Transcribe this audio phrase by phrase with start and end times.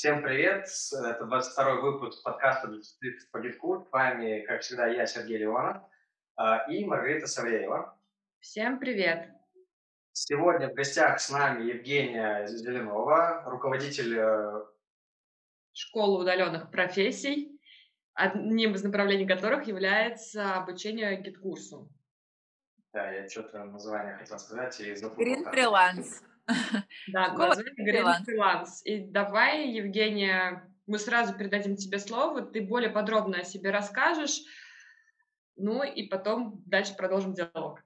[0.00, 0.66] Всем привет!
[0.94, 2.72] Это 22 выпуск подкаста
[3.32, 3.84] по GetCourse.
[3.86, 5.82] С вами, как всегда, я, Сергей Леонов
[6.36, 8.00] а, и Маргарита Савеева.
[8.38, 9.28] Всем привет!
[10.12, 14.64] Сегодня в гостях с нами Евгения Зеленова, руководитель э,
[15.74, 17.60] школы удаленных профессий,
[18.14, 21.92] одним из направлений которых является обучение GetCourse 'у.
[22.94, 25.22] Да, я что-то название хотел сказать и забыл.
[25.22, 26.22] Green Freelance.
[27.08, 28.82] Да, название Green Freelance.
[28.84, 34.40] И давай, Евгения, мы сразу передадим тебе слово, ты более подробно о себе расскажешь,
[35.56, 37.82] ну и потом дальше продолжим диалог.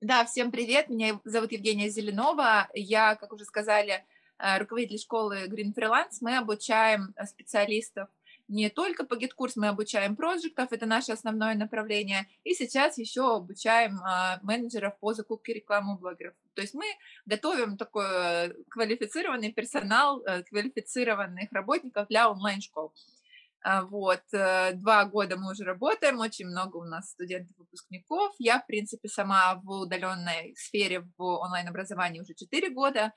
[0.00, 4.04] Да, всем привет, меня зовут Евгения Зеленова, я, как уже сказали,
[4.38, 8.08] э, руководитель школы Green Freelance, мы обучаем специалистов
[8.48, 13.98] не только по GetCourse мы обучаем проектов, это наше основное направление, и сейчас еще обучаем
[14.00, 16.34] а, менеджеров по закупке рекламы блогеров.
[16.54, 16.86] То есть мы
[17.26, 22.92] готовим такой э, квалифицированный персонал, э, квалифицированных работников для онлайн-школ.
[23.60, 28.34] А, вот, э, два года мы уже работаем, очень много у нас студентов-выпускников.
[28.38, 33.12] Я, в принципе, сама в удаленной сфере в онлайн-образовании уже четыре года,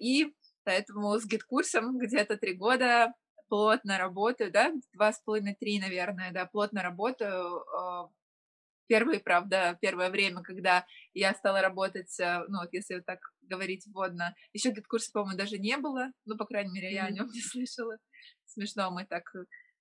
[0.00, 3.14] и поэтому с GetCourse 'ом где-то три года
[3.50, 7.64] плотно работаю, да, два с половиной, три, наверное, да, плотно работаю.
[7.76, 8.08] А,
[8.86, 13.86] первое, правда, первое время, когда я стала работать, а, ну, вот если вот так говорить
[13.88, 17.28] вводно, еще GetCourse а, по-моему, даже не было, ну, по крайней мере, я о нем
[17.34, 17.98] не слышала.
[18.46, 19.24] Смешно, мы так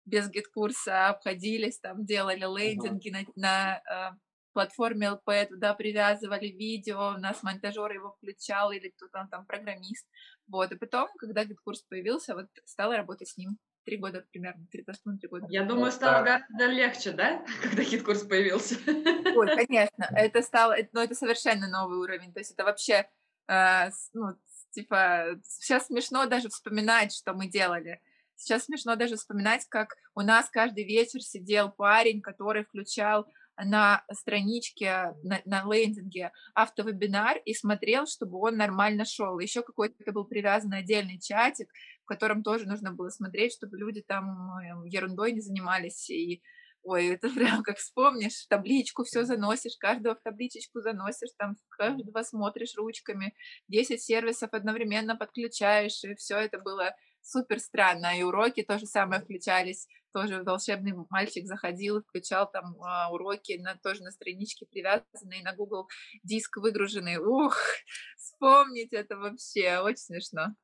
[0.06, 3.32] без GetCourse а обходились, там делали лендинги uh-huh.
[3.36, 4.18] на, на а,
[4.60, 10.06] платформе LP, туда привязывали видео, у нас монтажер его включал или кто-то там программист.
[10.48, 14.68] Вот, и потом, когда этот курс появился, вот стала работать с ним три года примерно,
[14.70, 15.46] три, три года.
[15.50, 18.76] Я думаю, стало гораздо легче, да, когда хит-курс появился?
[18.86, 23.08] Ой, конечно, это стало, но ну, это совершенно новый уровень, то есть это вообще,
[23.48, 24.36] э, ну,
[24.72, 28.02] типа, сейчас смешно даже вспоминать, что мы делали.
[28.36, 33.26] Сейчас смешно даже вспоминать, как у нас каждый вечер сидел парень, который включал
[33.64, 39.40] на страничке, на, на лендинге автовебинар и смотрел, чтобы он нормально шел.
[39.40, 41.70] Еще какой-то был привязан отдельный чатик,
[42.04, 46.10] в котором тоже нужно было смотреть, чтобы люди там э, ерундой не занимались.
[46.10, 46.42] И
[46.84, 52.76] Ой, это прям как вспомнишь, табличку все заносишь, каждого в табличечку заносишь, там каждого смотришь
[52.78, 53.34] ручками,
[53.68, 58.18] 10 сервисов одновременно подключаешь, и все это было супер странно.
[58.18, 59.88] И уроки то же самое включались.
[60.12, 65.88] Тоже волшебный мальчик заходил, включал там а, уроки на, тоже на страничке привязанные на Google
[66.24, 67.18] диск выгруженный.
[67.18, 67.56] Ух,
[68.18, 70.56] вспомнить это вообще очень смешно.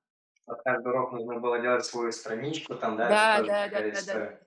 [0.46, 3.10] Под каждый урок нужно было делать свою страничку там, да?
[3.10, 4.40] Да, да, да, да, да.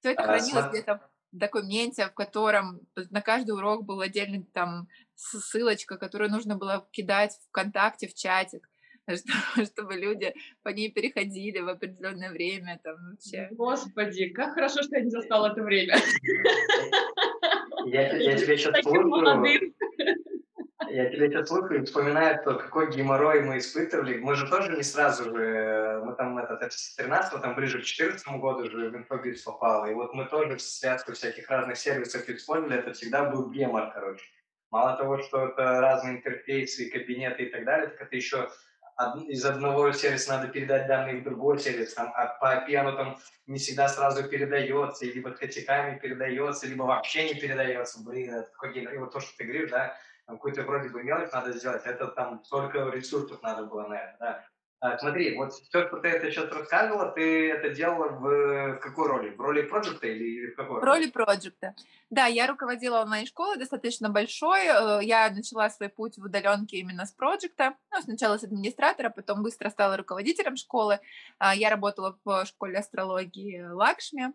[0.00, 0.70] Все это а, хранилось см...
[0.70, 6.86] где-то в документе, в котором на каждый урок был отдельный там ссылочка, которую нужно было
[6.92, 8.68] кидать ВКонтакте, в чатик.
[9.64, 12.80] чтобы люди по ней переходили в определенное время.
[12.82, 13.48] Там, вообще.
[13.52, 15.96] Господи, как хорошо, что я не застала это время.
[17.86, 19.74] Я, я тебе сейчас слушаю.
[20.88, 24.18] Я тебе сейчас слушаю и вспоминаю, то, какой геморрой мы испытывали.
[24.18, 28.26] Мы же тоже не сразу же, мы там этот, с 13 там ближе к 14
[28.38, 29.86] году же в инфобиз попало.
[29.86, 34.24] И вот мы тоже в связку всяких разных сервисов использовали, это всегда был гемор, короче.
[34.70, 38.48] Мало того, что это разные интерфейсы, кабинеты и так далее, так это еще
[39.28, 43.18] из одного сервиса надо передать данные в другой сервис, там, а по API оно там
[43.46, 48.02] не всегда сразу передается, либо косяками передается, либо вообще не передается.
[48.02, 49.96] Блин, это И вот то, что ты говоришь, да,
[50.26, 54.44] какую-то вроде бы мелочь надо сделать, это там столько ресурсов надо было на это, да.
[54.78, 59.08] А, смотри, вот все, что ты это сейчас рассказывала, ты это делала в, в какой
[59.08, 59.30] роли?
[59.30, 60.80] В роли проекта или в какой?
[60.80, 61.74] В роли проекта.
[62.10, 64.66] Да, я руководила онлайн-школой достаточно большой.
[64.66, 67.74] Э, я начала свой путь в удаленке именно с проекта.
[67.90, 71.00] Ну, сначала с администратора, потом быстро стала руководителем школы.
[71.38, 74.34] А, я работала в школе астрологии Лакшми.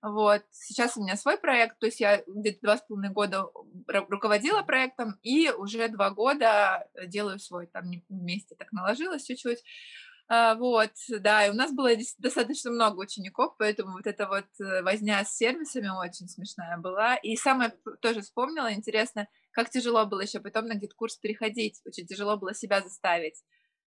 [0.00, 0.42] Вот.
[0.50, 3.46] Сейчас у меня свой проект, то есть я где-то два с половиной года
[3.86, 9.62] руководила проектом, и уже два года делаю свой, там вместе так наложилось чуть-чуть.
[10.30, 14.82] А, вот, да, и у нас было достаточно много учеников, поэтому вот эта вот э,
[14.82, 17.16] возня с сервисами очень смешная была.
[17.16, 17.72] И самое
[18.02, 21.80] тоже вспомнила, интересно, как тяжело было еще потом на GetCourse переходить.
[21.86, 23.42] Очень тяжело было себя заставить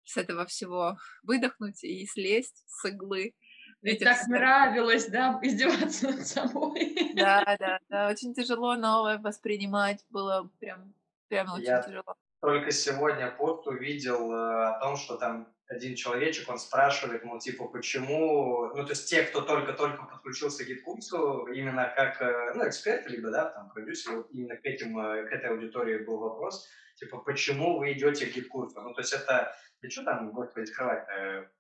[0.05, 3.35] с этого всего выдохнуть и слезть с иглы.
[3.83, 7.13] Ведь так нравилось, да, издеваться над собой.
[7.15, 10.95] Да, да, да, очень тяжело новое воспринимать было, прям,
[11.29, 12.15] прям очень Я тяжело.
[12.41, 17.67] Только сегодня пост увидел э, о том, что там один человечек, он спрашивает, мол, типа,
[17.67, 22.67] почему, ну, то есть те, кто только-только подключился к GetCourse у, именно как, э, ну,
[22.67, 26.69] эксперт, либо, да, там, продюсер, вот именно к, этим, э, к этой аудитории был вопрос,
[26.97, 28.81] типа, почему вы идете к GetCourse у?
[28.81, 29.53] Ну, то есть это
[29.83, 31.07] И что там, господи, скрывать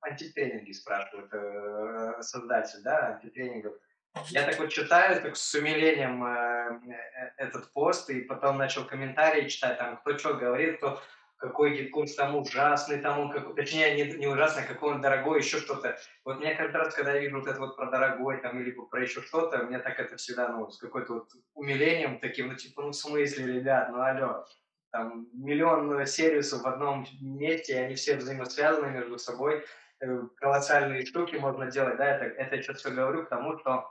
[0.01, 3.75] антитренинги спрашивают э, создатель, да, антитренингов.
[4.31, 9.49] Я так вот читаю, так с умилением э, э, этот пост, и потом начал комментарии
[9.49, 11.01] читать, там, кто что говорит, кто
[11.39, 15.59] какой GetCourse там ужасный, там он, как, точнее, не, не ужасный, какой он дорогой, еще
[15.59, 15.97] что-то.
[16.25, 19.01] Вот мне каждый раз, когда я вижу вот это вот про дорогой, там, или про
[19.01, 22.89] еще что-то, мне так это всегда, ну, с какой-то вот умилением таким, ну, типа, ну,
[22.89, 24.45] в смысле, ребят, ну, алло,
[24.91, 29.65] там, миллион сервисов в одном месте, они все взаимосвязаны между собой,
[30.01, 33.91] э, колоссальные штуки можно делать, да, это, это я сейчас все говорю к тому, что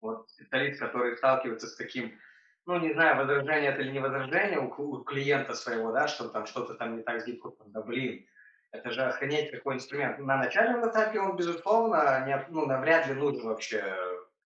[0.00, 2.18] вот специалист, который сталкивается с таким,
[2.66, 6.46] ну, не знаю, возражение это или не возражение у, у клиента своего, да, что там
[6.46, 8.24] что-то там не так с гибкостом, да блин,
[8.70, 10.18] это же охренеть какой инструмент.
[10.18, 13.82] На начальном этапе он, безусловно, не, ну, навряд ли нужен вообще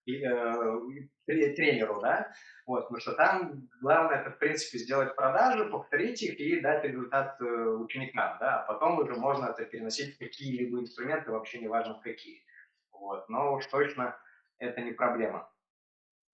[0.05, 2.31] тренеру, да,
[2.65, 7.39] вот, потому что там главное это, в принципе, сделать продажи, повторить их и дать результат
[7.41, 11.95] э, ученикам, да, а потом уже можно это переносить в какие-либо инструменты, вообще не важно
[11.95, 12.43] в какие,
[12.91, 14.17] вот, но уж точно
[14.59, 15.49] это не проблема.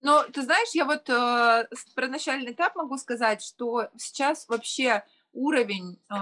[0.02, 6.02] Ну, ты знаешь, я вот э, про начальный этап могу сказать, что сейчас вообще уровень
[6.10, 6.16] э,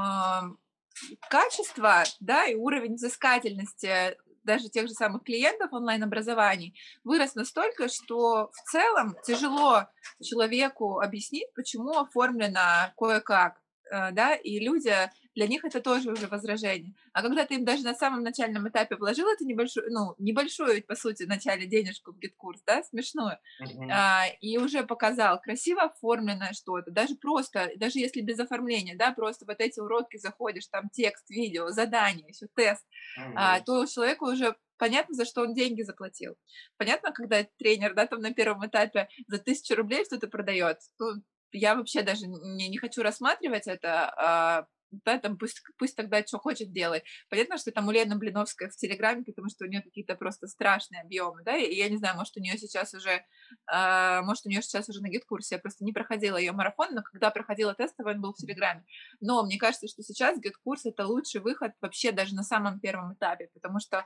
[1.30, 4.18] качества, да, и уровень взыскательности
[4.48, 6.74] даже тех же самых клиентов онлайн-образований
[7.04, 9.84] вырос настолько, что в целом тяжело
[10.24, 13.62] человеку объяснить, почему оформлено кое-как,
[13.92, 14.96] э, да, и люди
[15.38, 16.96] для них это тоже уже возражение.
[17.14, 20.96] А когда ты им даже на самом начальном этапе вложил эту небольшую, ну, небольшую, по
[20.96, 23.88] сути, в начале денежку в GetCourse, да, смешную, uh-huh.
[23.92, 29.46] а, и уже показал красиво оформленное что-то, даже просто, даже если без оформления, да, просто
[29.46, 32.84] вот эти уроки заходишь, там текст, видео, задание, еще тест,
[33.20, 33.34] uh-huh.
[33.36, 36.36] а, то человеку уже понятно, за что он деньги заплатил.
[36.78, 41.76] Понятно, когда тренер, да, там на первом этапе за тысячу рублей что-то продает, ну, я
[41.76, 46.72] вообще даже не, не хочу рассматривать это, а, да, там пусть, пусть тогда что хочет
[46.72, 47.04] делать.
[47.30, 51.02] Понятно, что там у Лены Блиновская в Телеграме, потому что у нее какие-то просто страшные
[51.02, 53.26] объемы, да, и я не знаю, может, у нее сейчас уже,
[53.72, 57.02] э, может, у нее сейчас уже на гид-курсе, я просто не проходила ее марафон, но
[57.02, 58.86] когда проходила тестовый, он был в Телеграме.
[59.20, 63.50] Но мне кажется, что сейчас гид-курс— это лучший выход вообще даже на самом первом этапе,
[63.54, 64.06] потому что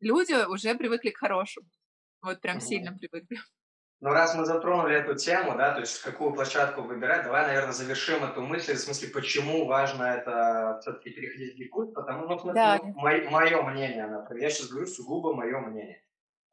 [0.00, 1.68] люди уже привыкли к хорошему.
[2.22, 2.60] Вот прям mm-hmm.
[2.60, 3.38] сильно привыкли.
[4.02, 8.24] Ну, раз мы затронули эту тему, да, то есть какую площадку выбирать, давай, наверное, завершим
[8.24, 12.80] эту мысль, в смысле, почему важно это все-таки переходить в GetCourse, потому ну, что да.
[12.82, 16.02] ну, мое мнение, например, я сейчас говорю сугубо мое мнение.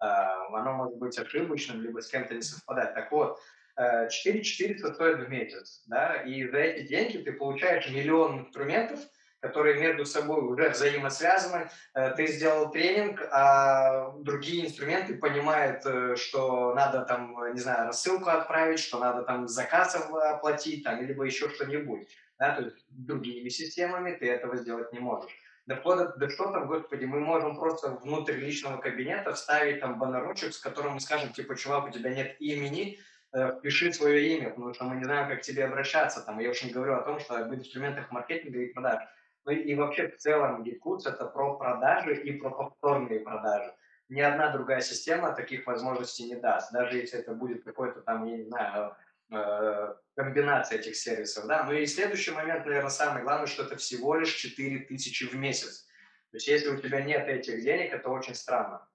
[0.02, 2.94] Э, оно может быть ошибочным, либо с кем-то не совпадать.
[2.94, 3.40] Так вот,
[3.76, 9.00] 4 400 стоит в месяц, да, и за эти деньги ты получаешь миллион инструментов,
[9.40, 11.70] которые между собой уже взаимосвязаны.
[11.94, 18.30] Э, ты сделал тренинг, а другие инструменты понимают, э, что надо там, не знаю, рассылку
[18.30, 22.08] отправить, что надо там заказ оплатить, там, либо еще что-нибудь.
[22.38, 25.36] Да, то есть другими системами ты этого сделать не можешь.
[25.66, 30.54] Да вплоть до что там, господи, мы можем просто внутрь личного кабинета вставить там баннерочек,
[30.54, 32.98] с которым мы скажем, типа, чувак, у тебя нет имени,
[33.34, 36.22] э, пиши свое имя, потому что мы не знаем, как к тебе обращаться.
[36.22, 39.04] Там, я уж не говорю о том, что об инструментах маркетинга и продаж.
[39.50, 43.74] Ну и вообще в целом GitKurs это про продажи и про повторные продажи.
[44.08, 48.38] Ни одна другая система таких возможностей не даст, даже если это будет какой-то там, я
[48.38, 48.96] не знаю,
[49.32, 51.48] э, комбинация этих сервисов.
[51.48, 51.64] Да?
[51.64, 55.88] Ну и следующий момент, наверное, самый главный, что это всего лишь 4000 в месяц.
[56.30, 58.88] То есть если у тебя нет этих денег, это очень странно.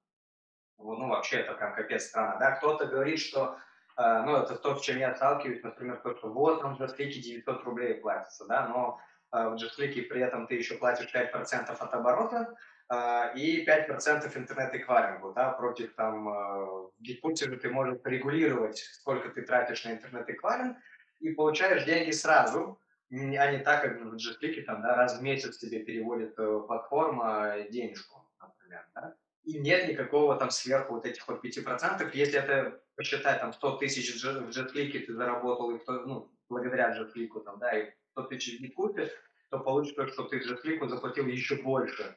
[0.78, 2.38] Ну, вообще, это прям капец странно.
[2.38, 2.52] Да?
[2.52, 3.58] Кто-то говорит, что
[3.96, 7.20] э, ну, это то, с чем я сталкиваюсь, например, то, что вот, там за встречи
[7.20, 9.00] 900 рублей платится, да, но
[9.34, 12.54] а, в JustClick, при этом ты еще платишь 5% от оборота
[12.88, 19.84] а, и 5% интернет-эквайрингу, да, против там в Gitpulse ты можешь регулировать, сколько ты тратишь
[19.84, 20.76] на интернет-эквайринг,
[21.18, 22.78] и получаешь деньги сразу,
[23.10, 27.56] а не так, как в JustClick, там, да, раз в месяц тебе переводит э, платформа
[27.70, 33.40] денежку, например, да, и нет никакого там сверху вот этих вот 5%, если это посчитать
[33.40, 38.22] там 100 тысяч в JustClick ты заработал, и, ну, благодаря JustClick, там, да, и 100
[38.24, 39.10] тысяч в GetCourse е,
[39.50, 42.16] то получится, что ты JustClick заплатил еще больше.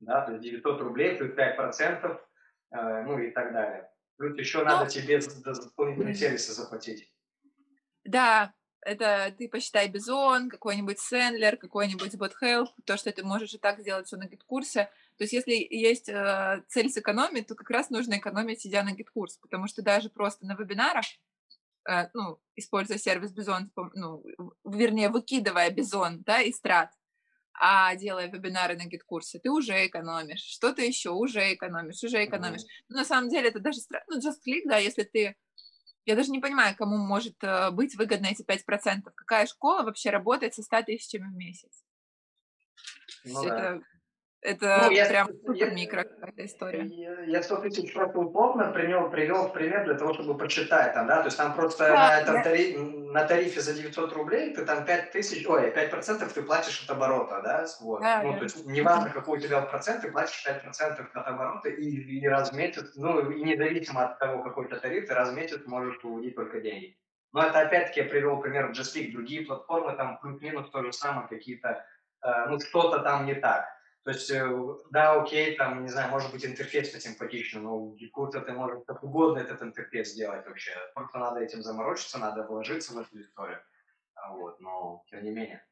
[0.00, 2.20] Да, то есть 900 рублей плюс 5%,
[2.70, 3.90] э, ну и так далее.
[4.16, 4.64] Плюс еще Но...
[4.64, 7.12] надо тебе дополнительные сервисы заплатить.
[8.04, 13.78] Да, это ты посчитай Бизон, какой-нибудь Senler, какой-нибудь BotHelp, то, что ты можешь и так
[13.78, 14.90] сделать все на GetCourse е.
[15.18, 19.36] То есть если есть э, цель сэкономить, то как раз нужно экономить, сидя на GetCourse,
[19.36, 21.04] потому что даже просто на вебинарах
[22.14, 24.24] ну, используя сервис Бизон, ну,
[24.64, 26.90] вернее, выкидывая Бизон, да, из трат,
[27.54, 30.40] а делая вебинары на GetCourse е, ты уже экономишь.
[30.42, 32.62] Что-то еще уже экономишь, уже экономишь.
[32.62, 32.84] Mm-hmm.
[32.88, 34.14] Ну, на самом деле это даже страшно.
[34.14, 35.36] Ну, JustClick, да, если ты...
[36.04, 39.02] Я даже не понимаю, кому может э, быть выгодно эти 5%.
[39.14, 41.84] Какая школа вообще работает со 100 тысячами в месяц?
[43.24, 43.80] Ну, это да.
[44.42, 46.84] Это ну, прям я, микро какая-то история.
[46.86, 51.20] Я, я 100 тысяч просто условно привел, привел пример для того, чтобы почитать там, да,
[51.20, 52.42] то есть там просто да, на, этом я...
[52.42, 56.82] тариф, на тарифе за 900 рублей ты там 5 тысяч, ой, 5 процентов ты платишь
[56.82, 58.00] от оборота, да, вот.
[58.00, 58.38] Да, ну, я...
[58.38, 62.26] то есть неважно, какой у тебя процент, ты платишь 5 процентов от оборота и, и
[62.26, 65.60] раз в месяц, ну, и независимо от того, какой то тариф, ты раз в месяц
[65.66, 66.98] можешь увидеть только деньги.
[67.32, 71.28] Но это опять-таки я привел пример в Just другие платформы, там плюс-минус то же самое,
[71.28, 71.86] какие-то,
[72.24, 73.66] э, ну, что-то там не так.
[74.04, 74.44] То есть, э,
[74.90, 78.84] да, окей, там, не знаю, может быть, интерфейс симпатичный, но у GetCourse а ты можешь
[78.86, 80.72] как угодно этот интерфейс сделать вообще.
[80.94, 83.60] Просто надо этим заморочиться, надо вложиться в эту историю.
[84.14, 85.64] А вот, но тем не менее.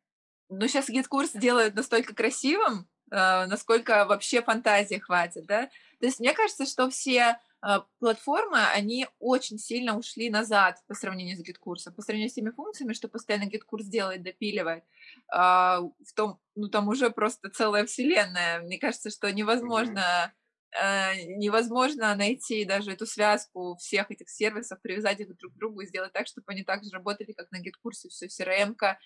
[0.48, 5.66] Ну, сейчас GetCourse делают настолько красивым, э, насколько вообще фантазии хватит, да?
[5.98, 11.36] То есть мне кажется, что все а, платформы, они очень сильно ушли назад по сравнению
[11.36, 14.82] с GetCourse ом, по сравнению с теми функциями, что постоянно GetCourse делает, допиливает.
[15.28, 18.60] В том, ну там уже просто целая вселенная.
[18.60, 20.32] Мне кажется, что невозможно
[20.72, 25.86] а, невозможно найти даже эту связку всех этих сервисов, привязать их друг к другу и
[25.86, 28.98] сделать так, чтобы они так же работали, как на гид-курсе, все CRM-ка,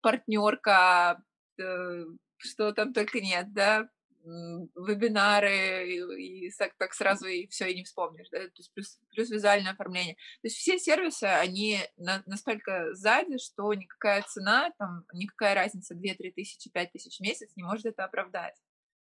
[0.00, 1.22] партнерка,
[1.60, 2.04] э,
[2.38, 3.90] что там только нет, да,
[4.24, 8.38] вебинары, и, и так сразу и все и не вспомнишь, да?
[8.40, 10.14] то есть плюс, плюс визуальное оформление.
[10.14, 16.32] То есть все сервисы, они на, настолько сзади, что никакая цена, там, никакая разница 2-3
[16.32, 18.54] тысячи, 5 тысяч в месяц не может это оправдать.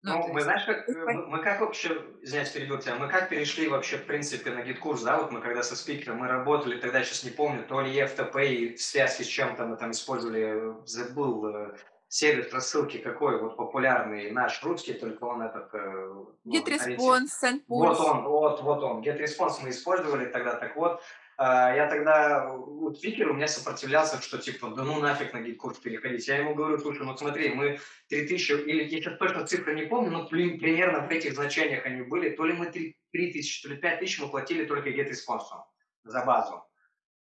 [0.02, 3.30] Ну, ну мы, есть, знаешь, как, мы, мы как вообще, извиняюсь, перебил тебя, мы как
[3.30, 7.02] перешли вообще, в принципе, на GetCourse, да, вот мы когда со спикером, мы работали, тогда,
[7.02, 11.46] сейчас не помню, то ли FTP и в связке с чем-то мы там использовали, забыл,
[11.46, 11.74] э,
[12.08, 15.74] сервис рассылки какой вот популярный наш русский, только он этот...
[15.74, 17.62] Э, ну, GetResponse, SendPulse.
[17.66, 19.02] Вот он, вот, вот он.
[19.02, 21.00] GetResponse мы использовали тогда, так вот.
[21.38, 25.78] Э, я тогда, вот спикер у меня сопротивлялся, что типа, да ну нафиг на GetCourse
[25.78, 26.26] переходить.
[26.28, 30.10] Я ему говорю, слушай, ну смотри, мы 3000, или я сейчас точно цифры не помню,
[30.10, 32.30] но примерно в этих значениях они были.
[32.30, 35.64] То ли мы 3000, то ли 5000 мы платили только GetResponse
[36.04, 36.64] за базу.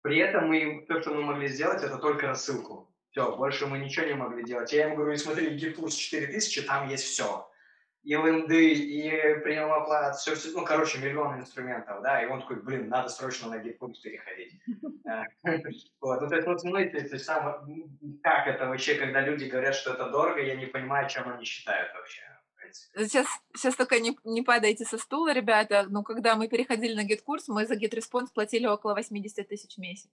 [0.02, 2.93] При этом мы, то, что мы могли сделать, это только рассылку.
[3.14, 4.72] Все, больше мы ничего не могли делать.
[4.72, 7.48] Я ему говорю, смотри, GitKurs 4000, там есть все.
[8.02, 9.08] И ленды, и
[9.44, 13.48] прием оплат, все, все, ну, короче, миллион инструментов, да, и он такой, блин, надо срочно
[13.48, 14.60] на GitKurs переходить.
[15.04, 16.22] Вот, ну, то есть, вот,
[16.62, 17.88] ну,
[18.22, 21.94] как это вообще, когда люди говорят, что это дорого, я не понимаю, чем они считают
[21.94, 22.22] вообще.
[22.96, 25.86] Сейчас, сейчас только не, не падайте со стула, ребята.
[25.88, 30.10] Ну, когда мы переходили на GetCourse, мы за GetResponse платили около 80 тысяч в месяц.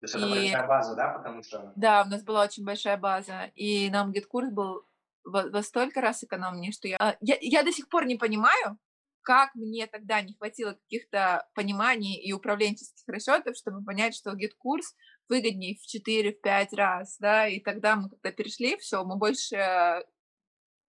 [0.00, 0.30] То есть это и...
[0.30, 1.72] большая база, да, потому что...
[1.76, 4.86] Да, у нас была очень большая база, и нам GetCourse был
[5.24, 6.96] во, во столько раз экономнее, что я...
[6.98, 7.36] А, я...
[7.40, 8.78] Я до сих пор не понимаю,
[9.22, 14.94] как мне тогда не хватило каких-то пониманий и управленческих расчетов, чтобы понять, что GetCourse
[15.28, 20.04] выгоднее в 4-5 раз, да, и тогда мы когда перешли, все, мы больше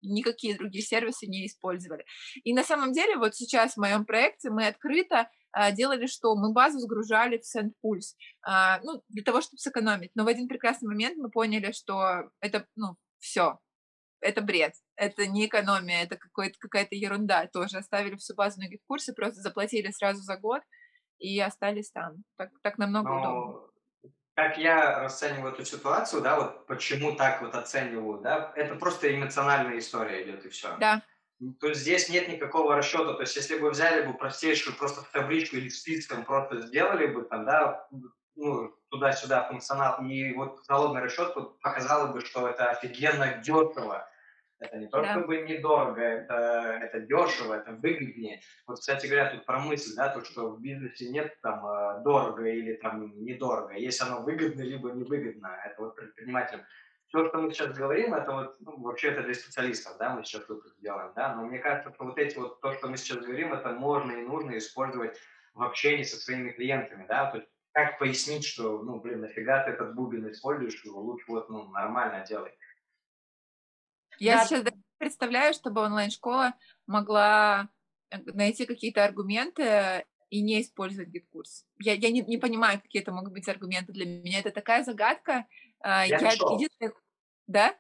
[0.02, 2.06] никакие другие сервисы не использовали.
[2.44, 5.30] И на самом деле вот сейчас в моем проекте мы открыто
[5.74, 10.12] делали, что мы базу сгружали в SendPulse, а, ну, для того, чтобы сэкономить.
[10.16, 13.60] Но в один прекрасный момент мы поняли, что это, ну, все,
[14.22, 17.48] это бред, это не экономия, это какая-то ерунда.
[17.48, 20.62] Тоже оставили всю базу на гид-курсе, просто заплатили сразу за год
[21.20, 22.24] и остались там.
[22.38, 23.20] Так, так намного Но...
[23.20, 23.76] удобнее
[24.36, 29.80] как я расцениваю эту ситуацию, да, вот почему так вот оцениваю, да, это просто эмоциональная
[29.80, 30.76] история идет и все.
[30.78, 31.02] Да.
[31.60, 33.14] То есть здесь нет никакого расчета.
[33.14, 37.24] То есть если бы взяли бы простейшую просто в табличку или списком просто сделали бы
[37.24, 37.88] там, да,
[38.36, 44.08] ну, туда-сюда функционал, и вот холодный расчет показал бы, что это офигенно дешево.
[44.60, 45.20] Это не только да.
[45.20, 48.40] бы недорого, это, это дешево, это выгоднее.
[48.66, 52.46] Вот, кстати говоря, тут про мысль, да, то, что в бизнесе нет там э, дорого
[52.46, 53.74] или там недорого.
[53.74, 55.60] Есть оно выгодно, либо невыгодно.
[55.66, 56.62] Это вот предпринимателям
[57.16, 60.48] то, что мы сейчас говорим, это вот, ну, вообще это для специалистов, да, мы сейчас
[60.50, 63.54] выпуск делаем, да, но мне кажется, что вот эти вот, то, что мы сейчас говорим,
[63.54, 65.18] это можно и нужно использовать
[65.54, 69.72] в общении со своими клиентами, да, то есть как пояснить, что, ну, блин, нафига ты
[69.72, 72.52] этот бубен используешь, его лучше вот, ну, нормально делай.
[74.20, 74.46] Я да.
[74.46, 74.66] сейчас
[74.98, 76.54] представляю, чтобы онлайн-школа
[76.86, 77.70] могла
[78.10, 81.66] э, найти какие-то аргументы и не использовать GetCourse.
[81.80, 84.40] Я, я не, не понимаю, какие это могут быть аргументы для меня.
[84.40, 85.46] Это такая загадка.
[85.80, 86.94] А, я, я единственное...
[87.48, 87.76] Да?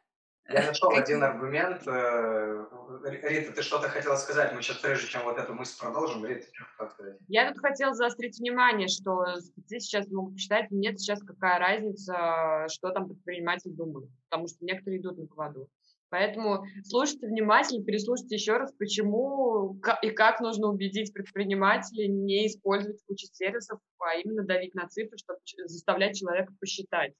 [0.48, 1.03] Я нашел как...
[1.03, 1.81] один аргумент.
[1.88, 2.65] Э,
[3.03, 4.53] Рита, ты что-то хотела сказать?
[4.53, 7.17] Мы сейчас, прежде чем вот эту мысль продолжим, Рита, что сказать?
[7.27, 9.25] Я тут хотела заострить внимание, что
[9.57, 15.01] здесь сейчас могут считать, нет сейчас какая разница, что там предприниматель думает, потому что некоторые
[15.01, 15.67] идут на поводу.
[16.10, 23.25] Поэтому слушайте внимательно, переслушайте еще раз, почему и как нужно убедить предпринимателей не использовать кучу
[23.34, 27.13] сервисов, а именно давить на цифры, чтобы заставлять человека посчитать.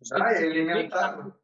[0.00, 1.36] Да, элементарно.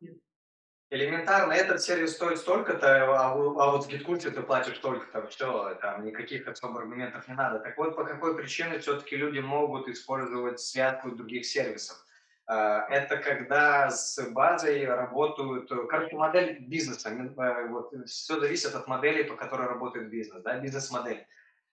[0.91, 6.07] Элементарно, этот сервис стоит столько-то, а, а вот в GitKult ты платишь столько-то, все, там
[6.07, 7.59] никаких особо аргументов не надо.
[7.59, 12.03] Так вот, по какой причине все-таки люди могут использовать связку других сервисов?
[12.47, 19.25] А, это когда с базой работают, короче, модель бизнеса, э, вот, все зависит от модели,
[19.25, 21.27] по которой работает бизнес, да, бизнес-модель.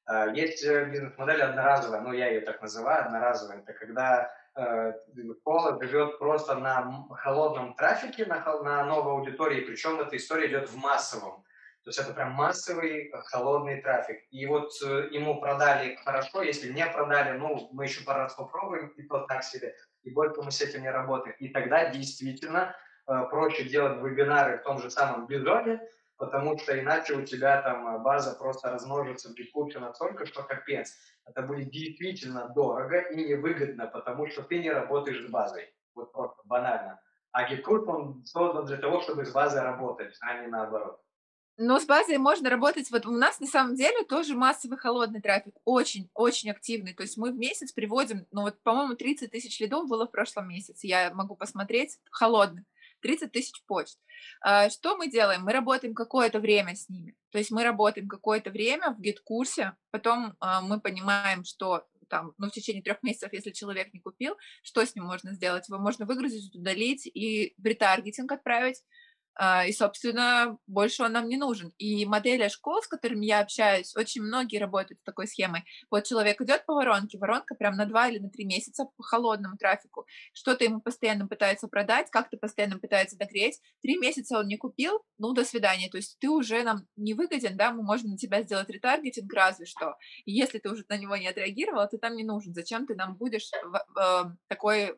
[0.05, 4.93] А, есть э, бизнес-модель одноразовая, ну, я ее так называю, одноразовая, это когда э,
[5.39, 10.77] школа живет просто на холодном трафике, на, на новой аудитории, причем эта история идет в
[10.77, 11.43] массовом.
[11.83, 14.17] То есть это прям массовый холодный трафик.
[14.31, 14.71] И вот
[15.11, 19.43] ему продали хорошо, если не продали, ну, мы еще пару раз попробуем, и то так
[19.43, 21.35] себе и больше мы с этим не работаем.
[21.39, 22.75] И тогда действительно
[23.07, 25.81] э, проще делать вебинары в том же самом Бизоне,
[26.17, 30.95] потому что иначе у тебя там э, база просто размножится в Гиткупе настолько, что капец.
[31.25, 35.73] Это будет действительно дорого и невыгодно, потому что ты не работаешь с базой.
[35.95, 36.99] Вот просто банально.
[37.31, 41.01] А GitKurt, он создан для того, чтобы с базой работать, а не наоборот.
[41.57, 42.91] Но с базой можно работать.
[42.91, 46.93] Вот у нас на самом деле тоже массовый холодный трафик, очень-очень активный.
[46.93, 50.49] То есть мы в месяц приводим, ну вот, по-моему, 30 тысяч лидов было в прошлом
[50.49, 50.87] месяце.
[50.87, 52.65] Я могу посмотреть, холодных.
[53.05, 53.99] 30 тысяч почт.
[54.41, 55.43] А, что мы делаем?
[55.43, 57.15] Мы работаем какое-то время с ними.
[57.31, 62.47] То есть мы работаем какое-то время в гид-курсе, потом а, мы понимаем, что там, ну,
[62.47, 65.69] в течение трех месяцев, если человек не купил, что с ним можно сделать?
[65.69, 68.81] Его можно выгрузить, удалить и ретаргетинг отправить,
[69.67, 71.73] и, собственно, больше он нам не нужен.
[71.77, 75.63] И модели школ, с которыми я общаюсь, очень многие работают с такой схемой.
[75.91, 79.57] Вот человек идет по воронке, воронка прям на два или на три месяца по холодному
[79.57, 80.05] трафику.
[80.33, 83.59] Что-то ему постоянно пытается продать, как-то постоянно пытается догреть.
[83.81, 85.89] Три месяца он не купил, ну, до свидания.
[85.89, 89.65] То есть ты уже нам не выгоден, да, мы можем на тебя сделать ретаргетинг разве
[89.65, 89.97] что.
[90.25, 92.53] И если ты уже на него не отреагировал, ты там не нужен.
[92.53, 94.97] Зачем ты нам будешь э, такой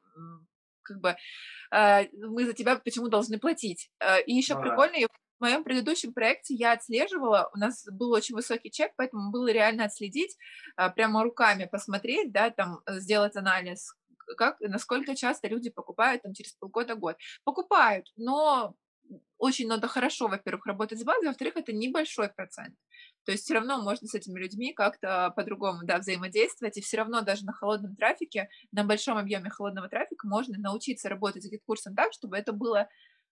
[0.88, 1.16] как бы
[1.76, 3.90] э, мы за тебя почему должны платить.
[4.00, 5.08] Э, и еще ну, прикольно, да.
[5.40, 9.86] в моем предыдущем проекте я отслеживала, у нас был очень высокий чек, поэтому было реально
[9.86, 10.38] отследить,
[10.78, 13.94] э, прямо руками посмотреть, да, там сделать анализ,
[14.38, 17.18] как, насколько часто люди покупают там через полгода-год.
[17.44, 18.76] Покупают, но
[19.38, 22.76] очень надо хорошо, во-первых, работать с базой, во-вторых, это небольшой процент.
[23.26, 27.22] То есть все равно можно с этими людьми как-то по-другому да, взаимодействовать, и все равно
[27.22, 31.96] даже на холодном трафике, на большом объеме холодного трафика можно научиться работать с GetCourse ом
[31.96, 32.90] так, чтобы это было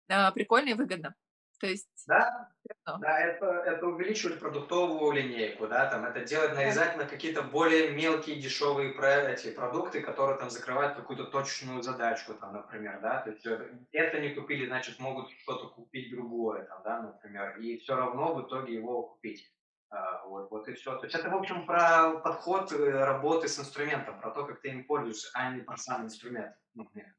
[0.10, 1.16] а, прикольно и выгодно.
[1.62, 1.88] То есть...
[2.08, 2.50] Да,
[2.86, 8.42] да это, это увеличивает продуктовую линейку, да, там это делать, нарезать на какие-то более мелкие,
[8.42, 8.92] дешевые
[9.32, 14.20] эти продукты, которые там закрывают какую-то точную задачку, там, например, да, то есть э, это
[14.20, 18.74] не купили, значит, могут что-то купить другое, там, да, например, и все равно в итоге
[18.74, 19.54] его купить.
[19.92, 20.98] А, вот, вот и все.
[20.98, 24.70] То есть это, в общем, про подход э, работы с инструментом, про то, как ты
[24.70, 26.56] им пользуешься, а не про сам инструмент.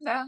[0.01, 0.27] Да.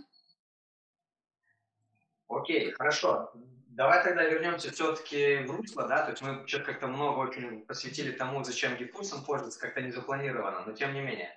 [2.29, 3.33] Окей, хорошо.
[3.77, 8.13] Давай тогда вернемся все-таки в русло, да, то есть мы что-то как-то много очень посвятили
[8.13, 11.37] тому, зачем гипульсом пользоваться, как-то не запланировано, но тем не менее.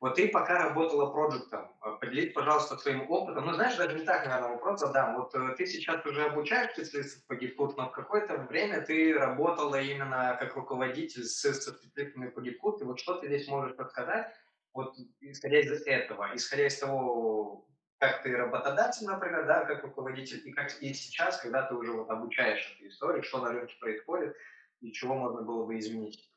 [0.00, 3.44] Вот ты пока работала проектом, э, поделись, пожалуйста, своим опытом.
[3.44, 5.16] Ну, знаешь, даже не так, наверное, вопрос задам.
[5.16, 9.78] Вот э, ты сейчас уже обучаешь специалистов по гипкут, но в какое-то время ты работала
[9.78, 14.32] именно как руководитель с специалистами по гипкут, и вот что ты здесь можешь подсказать,
[14.72, 17.66] вот исходя из этого, исходя из того,
[17.98, 22.10] как ты работодатель, например, да, как руководитель, и как и сейчас, когда ты уже вот
[22.10, 24.36] обучаешь эту историю, что на рынке происходит
[24.80, 26.30] и чего можно было бы изменить?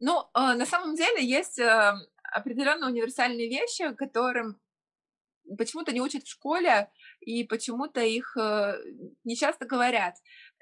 [0.00, 1.94] Ну, э, на самом деле есть э,
[2.32, 4.60] определенно универсальные вещи, которым
[5.58, 8.82] почему-то не учат в школе и почему-то их э,
[9.24, 10.16] не часто говорят.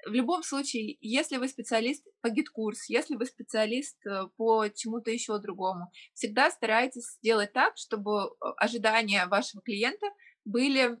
[0.05, 3.97] В любом случае, если вы специалист по GetCourse, если вы специалист
[4.37, 10.07] по чему-то еще другому, всегда старайтесь сделать так, чтобы ожидания вашего клиента
[10.45, 10.99] были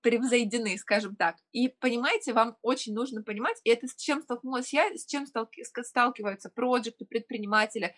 [0.00, 1.36] превзойдены, скажем так.
[1.52, 6.50] И понимаете, вам очень нужно понимать, и это с чем столкнулась я, с чем сталкиваются
[6.50, 7.94] проекты, предприниматели,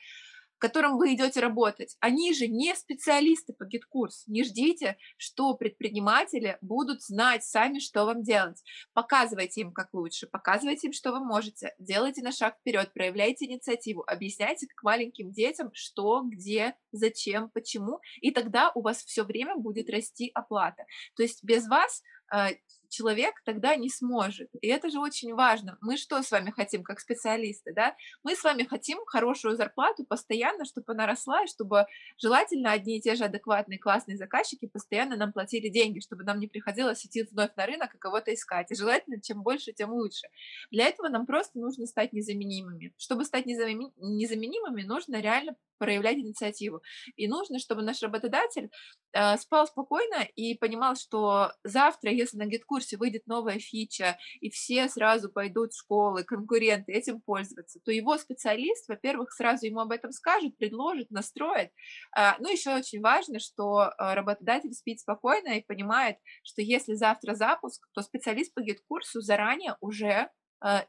[0.62, 4.29] которым вы идете работать, они же не специалисты по GetCourse.
[4.29, 8.62] Не ждите, что предприниматели будут знать сами, что вам делать.
[8.92, 14.05] Показывайте им, как лучше, показывайте им, что вы можете, делайте на шаг вперед, проявляйте инициативу,
[14.07, 19.90] объясняйте как маленьким детям, что, где, зачем, почему, и тогда у вас все время будет
[19.90, 20.85] расти оплата.
[21.16, 22.51] То есть без вас а,
[22.92, 24.50] человек тогда не сможет.
[24.61, 25.78] И это же очень важно.
[25.81, 27.96] Мы что с вами хотим, как специалисты, да?
[28.22, 31.87] Мы с вами хотим хорошую зарплату постоянно, чтобы она росла, и чтобы
[32.18, 36.48] желательно одни и те же адекватные, классные заказчики постоянно нам платили деньги, чтобы нам не
[36.48, 38.70] приходилось идти вновь на рынок и кого-то искать.
[38.70, 40.28] И желательно, чем больше, тем лучше.
[40.70, 42.92] Для этого нам просто нужно стать незаменимыми.
[42.98, 46.81] Чтобы стать незаменимыми, нужно реально проявлять инициативу.
[47.16, 48.70] И нужно, чтобы наш работодатель
[49.12, 54.18] э, спал спокойно и понимал, что завтра, если на Get GetCourse е выйдет новая фича,
[54.40, 59.81] и все сразу пойдут в школы, конкуренты этим пользоваться, то его специалист, во-первых, сразу ему
[59.81, 61.71] об этом скажет, предложит, настроит.
[62.16, 67.35] А, ну, еще очень важно, что а, работодатель спит спокойно и понимает, что если завтра
[67.35, 70.29] запуск, то специалист по GetCourse у заранее уже
[70.61, 70.87] а,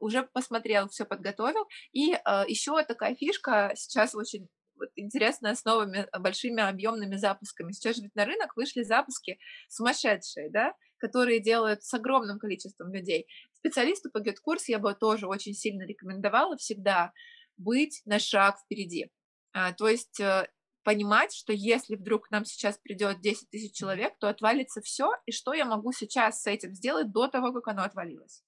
[0.00, 1.66] уже посмотрел, все подготовил.
[1.92, 2.14] И
[2.46, 7.72] еще такая фишка сейчас очень вот интересная с новыми большими объемными запусками.
[7.72, 13.26] Сейчас ведь на рынок вышли запуски сумасшедшие, да, которые делают с огромным количеством людей.
[13.52, 17.12] Специалисту по GetCourse я бы тоже очень сильно рекомендовала всегда
[17.58, 19.10] быть на шаг впереди.
[19.52, 20.48] А, то есть э,
[20.82, 25.32] понимать, что если вдруг к нам сейчас придет 10 тысяч человек, то отвалится все, и
[25.32, 28.42] что я могу сейчас с этим сделать до того, как оно отвалилось.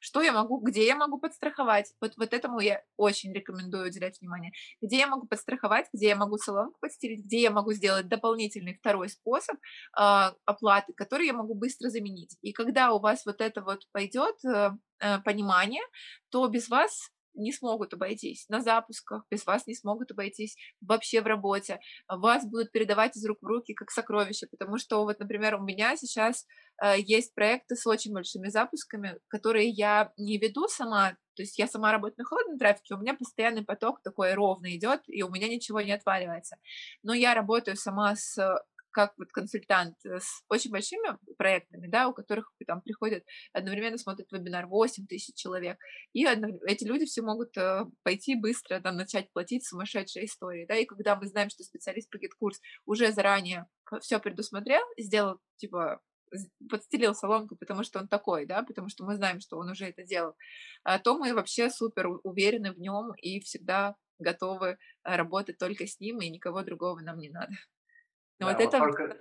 [0.00, 1.92] Что я могу, где я могу подстраховать?
[2.00, 4.52] Вот, вот этому я очень рекомендую уделять внимание.
[4.80, 9.08] Где я могу подстраховать, где я могу соломку подстелить, где я могу сделать дополнительный второй
[9.08, 12.36] способ э, оплаты, который я могу быстро заменить.
[12.42, 15.82] И когда у вас вот это вот пойдет э, э, понимание,
[16.30, 21.26] то без вас не смогут обойтись на запусках, без вас не смогут обойтись вообще в
[21.26, 21.80] работе.
[22.08, 25.96] Вас будут передавать из рук в руки как сокровища, потому что вот, например, у меня
[25.96, 26.46] сейчас
[26.82, 31.66] э, есть проекты с очень большими запусками, которые я не веду сама, то есть я
[31.66, 35.48] сама работаю на холодном трафике, у меня постоянный поток такой ровный идет, и у меня
[35.48, 36.56] ничего не отваливается.
[37.02, 38.38] Но я работаю сама с
[38.94, 44.30] как вот консультант э, с очень большими проектами, да, у которых там приходят, одновременно смотрят
[44.30, 45.78] вебинар 8 тысяч человек,
[46.12, 46.24] и
[46.66, 51.16] эти люди все могут э, пойти быстро там начать платить сумасшедшие истории, да, и когда
[51.16, 53.66] мы знаем, что специалист по гид-курс уже заранее
[54.00, 56.00] все предусмотрел, сделал, типа,
[56.70, 60.04] подстелил соломку, потому что он такой, да, потому что мы знаем, что он уже это
[60.04, 60.34] делал,
[60.84, 66.20] а то мы вообще супер уверены в нем и всегда готовы работать только с ним,
[66.20, 67.52] и никого другого нам не надо.
[68.38, 68.78] Да, вот, вот это...
[68.78, 69.16] Только,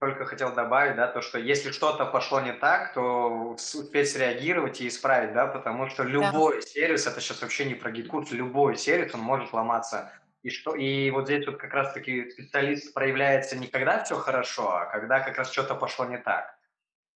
[0.00, 4.88] только хотел добавить, да, то, что если что-то пошло не так, то успеть среагировать и
[4.88, 6.60] исправить, да, потому что любой да.
[6.62, 10.12] сервис, это сейчас вообще не про GetCourse, любой сервис, он может ломаться.
[10.42, 14.86] И, что, и вот здесь вот как раз-таки специалист проявляется не когда все хорошо, а
[14.86, 16.56] когда как раз что-то пошло не так.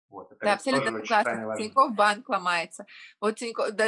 [0.09, 1.55] Вот, это да, абсолютно согласна.
[1.57, 2.87] Тинькофф банк ломается.
[3.21, 3.87] Вот Тинькофф, да,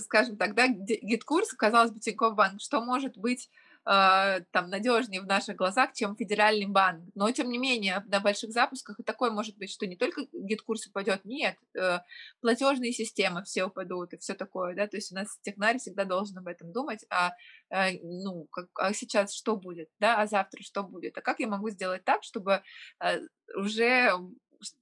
[0.00, 3.48] скажем так, да, GetCourse, казалось бы, Тинькофф банк, что может быть
[3.84, 7.04] там надежнее в наших глазах, чем федеральный банк.
[7.14, 10.86] Но тем не менее на больших запусках и такое может быть, что не только GetCourse
[10.86, 11.98] упадет, нет, э,
[12.40, 16.38] платежные системы все упадут и все такое, да, то есть у нас технарь всегда должен
[16.38, 17.32] об этом думать, а
[17.70, 21.48] э, ну как, а сейчас что будет, да, а завтра что будет, а как я
[21.48, 22.62] могу сделать так, чтобы
[23.02, 23.20] э,
[23.56, 24.12] уже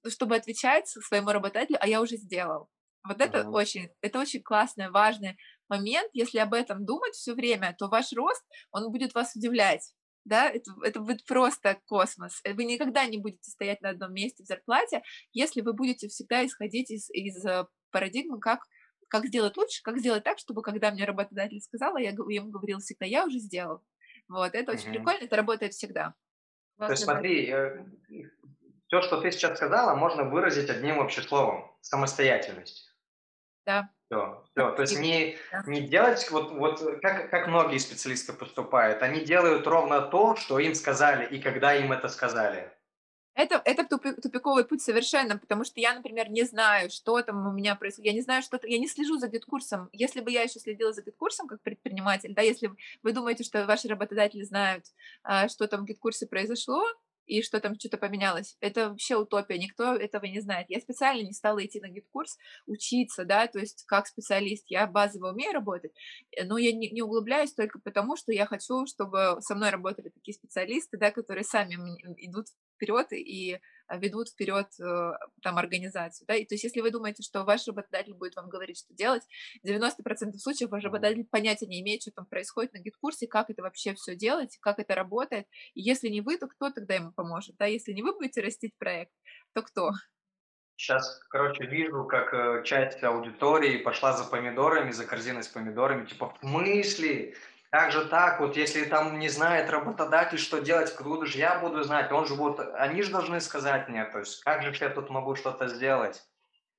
[0.08, 2.68] чтобы отвечать своему работодателю, а я уже сделал.
[3.02, 3.50] Вот это uh-huh.
[3.52, 5.38] очень, это очень классное, важное
[5.70, 9.94] момент, если об этом думать все время, то ваш рост, он будет вас удивлять.
[10.24, 12.42] Да, это, это будет просто космос.
[12.44, 15.02] Вы никогда не будете стоять на одном месте в зарплате,
[15.32, 18.60] если вы будете всегда исходить из, из э, парадигмы, как,
[19.08, 23.06] как сделать лучше, как сделать так, чтобы когда мне работодатель сказала, я ему говорил всегда,
[23.06, 23.82] я уже сделал.
[24.28, 26.14] Вот, это очень mm прикольно, это работает всегда.
[26.78, 27.84] То есть смотри, э,
[28.86, 32.94] все, что ты сейчас сказала, можно выразить одним общим словом– самостоятельность.
[33.64, 33.90] Да.
[34.10, 34.72] Все, все.
[34.72, 40.00] То есть не, не делать, вот, вот как, как многие специалисты поступают, они делают ровно
[40.00, 42.72] то, что им сказали и когда им это сказали.
[43.34, 47.76] Это, это тупиковый путь совершенно, потому что я, например, не знаю, что там у меня
[47.76, 48.06] происходит.
[48.06, 49.88] Я не знаю, что я не слежу за GetCourse ом.
[49.92, 52.72] Если бы я еще следила за GetCourse ом как предприниматель, да, если
[53.04, 54.86] вы думаете, что ваши работодатели знают,
[55.22, 56.82] а, что там в GetCourse е произошло,
[57.30, 58.56] и что там что-то поменялось.
[58.60, 60.66] Это вообще утопия, никто этого не знает.
[60.68, 64.64] Я специально не стала идти на GetCourse, учиться, да, то есть как специалист.
[64.68, 65.92] Я базово умею работать,
[66.36, 70.08] э, но я не, не углубляюсь только потому, что я хочу, чтобы со мной работали
[70.08, 71.74] такие специалисты, да, которые сами
[72.18, 73.60] идут вперед и
[73.96, 76.26] ведут вперед э, там организацию.
[76.26, 76.34] Да?
[76.34, 79.22] И, то есть если вы думаете, что ваш работодатель будет вам говорить, что делать,
[79.64, 83.94] 90% случаев ваш работодатель понятия не имеет, что там происходит на гид-курсе, как это вообще
[83.94, 85.46] все делать, как это работает.
[85.74, 87.56] И если не вы, то кто тогда ему поможет?
[87.56, 87.66] Да?
[87.66, 89.12] Если не вы будете растить проект,
[89.52, 89.92] то кто?
[90.76, 96.30] Сейчас, короче, вижу, как э, часть аудитории пошла за помидорами, за корзиной с помидорами, типа,
[96.30, 97.34] в смысле?
[97.70, 98.40] Как же так?
[98.40, 102.10] Вот если там не знает работодатель, что делать, откуда же я буду знать?
[102.10, 105.36] Он же вот, они же должны сказать мне, то есть как же я тут могу
[105.36, 106.20] что-то сделать?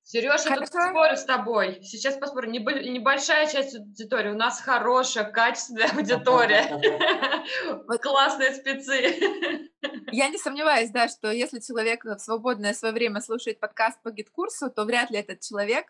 [0.03, 1.79] Сереж, я тут спорю с тобой.
[1.83, 2.49] Сейчас поспорю.
[2.49, 4.31] Небольшая часть аудитории.
[4.31, 6.65] У нас хорошая, качественная аудитория.
[8.01, 9.69] Классные спецы.
[10.11, 14.60] Я не сомневаюсь, да, что если человек в свободное свое время слушает подкаст по GetCourse
[14.60, 15.85] у, то вряд ли этот человек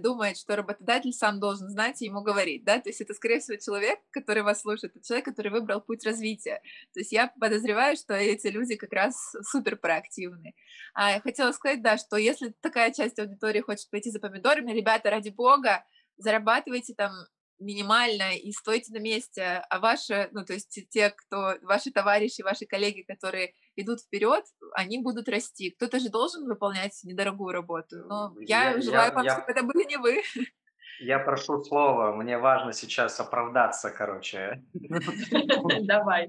[0.00, 3.56] думает, что работодатель сам должен знать и ему говорить, да, то есть это, скорее всего,
[3.58, 6.60] человек, который вас слушает, это человек, который выбрал путь развития,
[6.92, 10.54] то есть я подозреваю, что эти люди как раз супер проактивны.
[10.94, 15.10] А я хотела сказать, да, что если такая часть аудитории хочет пойти за помидорами, ребята,
[15.10, 15.84] ради бога,
[16.16, 17.12] зарабатывайте там
[17.58, 22.66] минимально и стойте на месте, а ваши, ну, то есть те, кто, ваши товарищи, ваши
[22.66, 25.70] коллеги, которые идут вперед, они будут расти.
[25.70, 28.04] Кто-то же должен выполнять недорогую работу.
[28.06, 29.32] Но я, я желаю я, вам, я...
[29.32, 30.22] чтобы это были не вы.
[31.00, 34.62] Я прошу слова, мне важно сейчас оправдаться, короче.
[35.82, 36.28] Давай.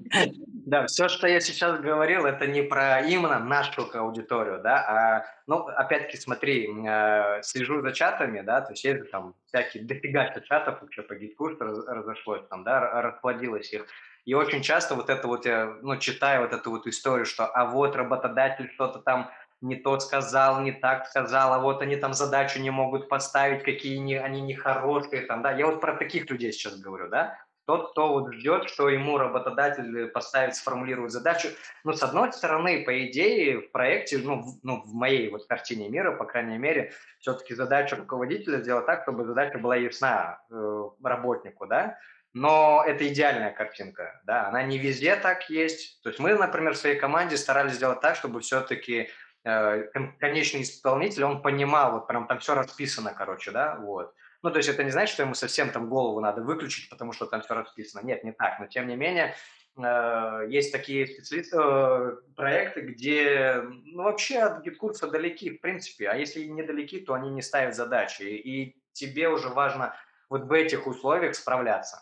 [0.66, 5.58] Да, все, что я сейчас говорил, это не про именно нашу аудиторию, да, а, ну,
[5.66, 11.02] опять-таки, смотри, э, слежу за чатами, да, то есть есть там всякие дофига чатов, что
[11.02, 13.86] по GetCourse у разошлось, там, да, расплодилось их.
[14.24, 17.66] И очень часто вот это вот, я, ну, читаю вот эту вот историю, что а
[17.66, 22.60] вот работодатель что-то там не то сказал, не так сказал, а вот они там задачу
[22.60, 26.78] не могут поставить, какие не, они нехорошие, там, да, я вот про таких людей сейчас
[26.78, 31.48] говорю, да, тот, кто вот ждет, что ему работодатель поставит, сформулирует задачу.
[31.82, 35.88] Ну, с одной стороны, по идее, в проекте, ну, в, ну, в моей вот картине
[35.88, 41.66] мира, по крайней мере, все-таки задача руководителя сделать так, чтобы задача была ясна э, работнику,
[41.66, 41.96] да,
[42.34, 46.02] но это идеальная картинка, да, она не везде так есть.
[46.02, 49.08] То есть мы, например, в своей команде старались сделать так, чтобы все-таки
[49.46, 49.88] Э,
[50.20, 54.14] конечный исполнитель, он понимал, вот прям там все расписано, короче, да, вот.
[54.42, 57.26] Ну, то есть это не значит, что ему совсем там голову надо выключить, потому что
[57.26, 58.06] там все расписано.
[58.06, 58.58] Нет, не так.
[58.58, 59.34] Но тем не менее,
[59.76, 66.08] э, есть такие специалисты, э, проекты, где ну, вообще от GetCourse а далеки, в принципе.
[66.08, 68.22] А если недалеки, то они не ставят задачи.
[68.22, 69.94] И тебе уже важно
[70.30, 71.98] вот в этих условиях справляться.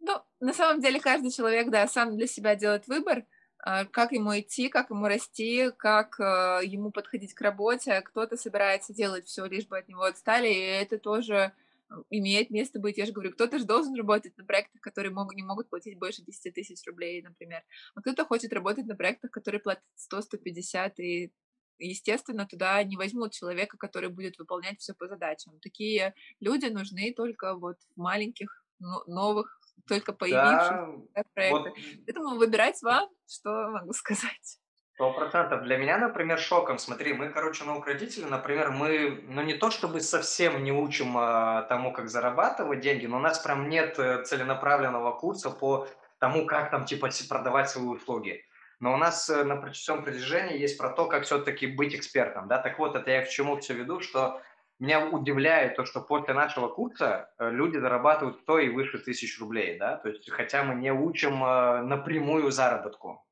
[0.00, 3.24] Ну, на самом деле каждый человек, да, сам для себя делает выбор–
[3.60, 8.00] а, как ему идти, как ему расти, как э, ему подходить к работе.
[8.02, 11.52] Кто-то собирается делать все, лишь бы от него отстали, и это тоже
[11.90, 12.98] э, имеет место быть.
[12.98, 16.22] Я же говорю, кто-то же должен работать на проектах, которые могут, не могут платить больше
[16.22, 17.64] 10 тысяч рублей, например.
[17.96, 19.82] А кто-то хочет работать на проектах, которые платят
[20.14, 21.32] 100-150, и
[21.80, 25.58] естественно, туда не возьмут человека, который будет выполнять все по задачам.
[25.60, 28.64] Такие люди нужны только вот в маленьких
[29.06, 31.62] новых только появившихся да, проектах.
[31.62, 31.78] Вот.
[32.06, 34.58] Поэтому выбирать вам, что могу сказать.
[34.94, 35.62] Сто процентов.
[35.62, 36.78] Для меня, например, шоком.
[36.78, 41.62] Смотри, мы, короче, наук родители, например, мы, ну не то чтобы совсем не учим а,
[41.62, 45.86] тому, как зарабатывать деньги, но у нас прям нет э, целенаправленного курса по
[46.18, 48.44] тому, как там типа продавать свои услуги.
[48.80, 52.48] Но у нас э, на всем протяжении есть про то, как все-таки быть экспертом.
[52.48, 52.58] Да?
[52.58, 54.40] Так вот, это я к чему все веду, что
[54.78, 59.78] меня удивляет то, что после нашего курса э, люди зарабатывают 100 и выше тысяч рублей,
[59.78, 63.26] да, то есть хотя мы не учим э, напрямую заработку,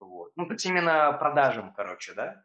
[0.00, 0.32] вот.
[0.36, 2.42] ну, то есть именно продажам, короче, да,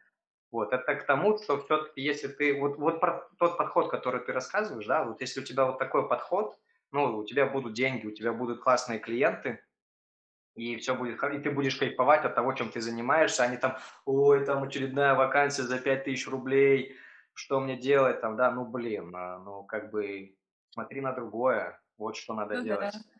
[0.52, 3.02] вот, это к тому, что все-таки если ты, вот, вот
[3.38, 6.58] тот подход, который ты рассказываешь, да, вот если у тебя вот такой подход,
[6.92, 9.62] ну, у тебя будут деньги, у тебя будут классные клиенты,
[10.56, 13.78] и все будет, и ты будешь кайфовать от того, чем ты занимаешься, а не там,
[14.06, 16.98] ой, там очередная вакансия за 5000 рублей,
[17.38, 20.36] что мне делать там, да, ну, блин, а, ну, как бы
[20.72, 22.94] смотри на другое, вот что надо ну, делать.
[22.94, 23.17] Да.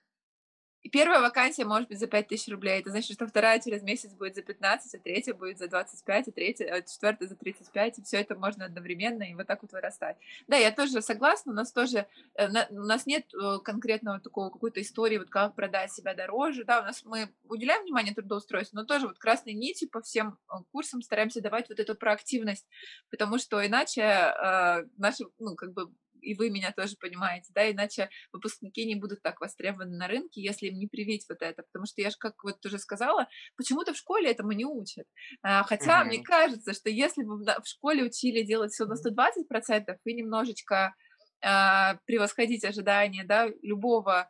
[0.92, 2.80] Первая вакансия может быть за 5000 рублей.
[2.80, 6.32] Это значит, что вторая через месяц будет за 15, а третья будет за 25, а
[6.32, 8.00] третья, а четвертая за 35.
[8.00, 10.18] И все это можно одновременно и вот так вот вырастать.
[10.48, 11.52] Да, я тоже согласна.
[11.52, 15.92] У нас тоже, э, у нас нет э, конкретного такого какой-то истории, вот как продать
[15.92, 16.64] себя дороже.
[16.64, 20.56] Да, у нас мы уделяем внимание трудоустройству, но тоже вот красной нити по всем э,
[20.72, 22.68] курсам стараемся давать вот эту проактивность,
[23.10, 25.92] потому что иначе э, наши, ну, как бы
[26.28, 30.68] и вы меня тоже понимаете, да, иначе выпускники не будут так востребованы на рынке, если
[30.68, 33.98] им не привить вот это, потому что я же, как вот уже сказала, почему-то в
[33.98, 35.06] школе этому не учат,
[35.42, 36.06] а, хотя mm-hmm.
[36.06, 40.94] мне кажется, что если бы в школе учили делать все на 120% и немножечко
[41.42, 44.28] а, превосходить ожидания, да, любого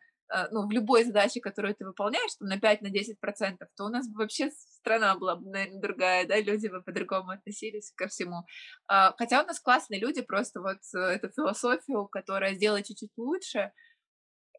[0.52, 4.20] ну, в любой задаче, которую ты выполняешь, там, на 5-10%, на то у нас бы
[4.20, 8.46] вообще страна была бы, наверное, другая, да, люди бы по-другому относились ко всему.
[8.88, 13.72] А, хотя у нас классные люди, просто вот э, эту философию, которая сделает чуть-чуть лучше,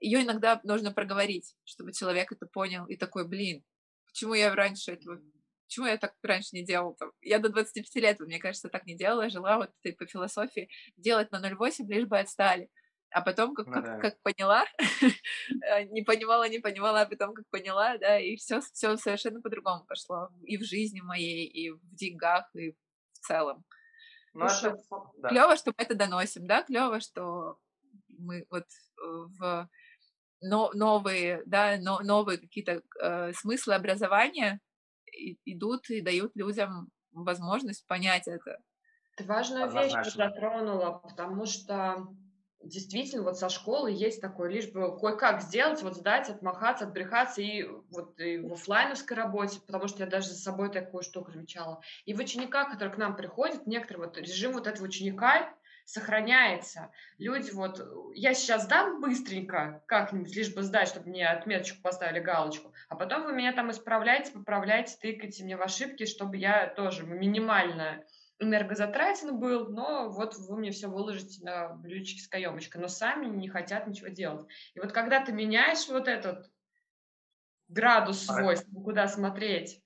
[0.00, 3.64] ее иногда нужно проговорить, чтобы человек это понял и такой, блин,
[4.06, 5.20] почему я раньше этого
[5.68, 6.96] Почему я так раньше не делала?
[6.98, 10.70] Там, я до 25 лет, мне кажется, так не делала, жила вот этой по философии
[10.96, 12.70] делать на 0,8, лишь бы отстали.
[13.10, 13.98] А потом, как, ну, как, да.
[14.00, 14.64] как поняла,
[15.02, 19.84] э, не понимала, не понимала, а потом как поняла, да, и все, все совершенно по-другому
[19.86, 20.28] пошло.
[20.42, 23.64] И в жизни моей, и в деньгах, и в целом.
[24.34, 24.76] Ну, это...
[25.18, 25.28] да.
[25.30, 27.58] Клево, что мы это доносим, да, клево, что
[28.08, 29.02] мы вот э,
[29.38, 29.68] в
[30.40, 34.60] но, новые, да, но, новые какие-то э, смыслы образования
[35.44, 38.58] идут и дают людям возможность понять это.
[39.16, 42.06] Ты важную вещь затронула, потому что
[42.62, 47.64] действительно вот со школы есть такое, лишь бы кое-как сделать, вот сдать, отмахаться, отбрехаться и
[47.90, 51.80] вот и в офлайновской работе, потому что я даже за собой такую штуку замечала.
[52.04, 56.90] И в учениках, которые к нам приходят, некоторые вот режим вот этого ученика сохраняется.
[57.16, 57.80] Люди вот,
[58.14, 63.24] я сейчас дам быстренько как-нибудь, лишь бы сдать, чтобы мне отметочку поставили, галочку, а потом
[63.24, 68.04] вы меня там исправляете, поправляете, тыкаете мне в ошибки, чтобы я тоже минимально
[68.40, 73.48] энергозатратен был, но вот вы мне все выложите на блюдечке с каемочкой, но сами не
[73.48, 74.46] хотят ничего делать.
[74.74, 76.50] И вот когда ты меняешь вот этот
[77.68, 79.82] градус свой, куда смотреть,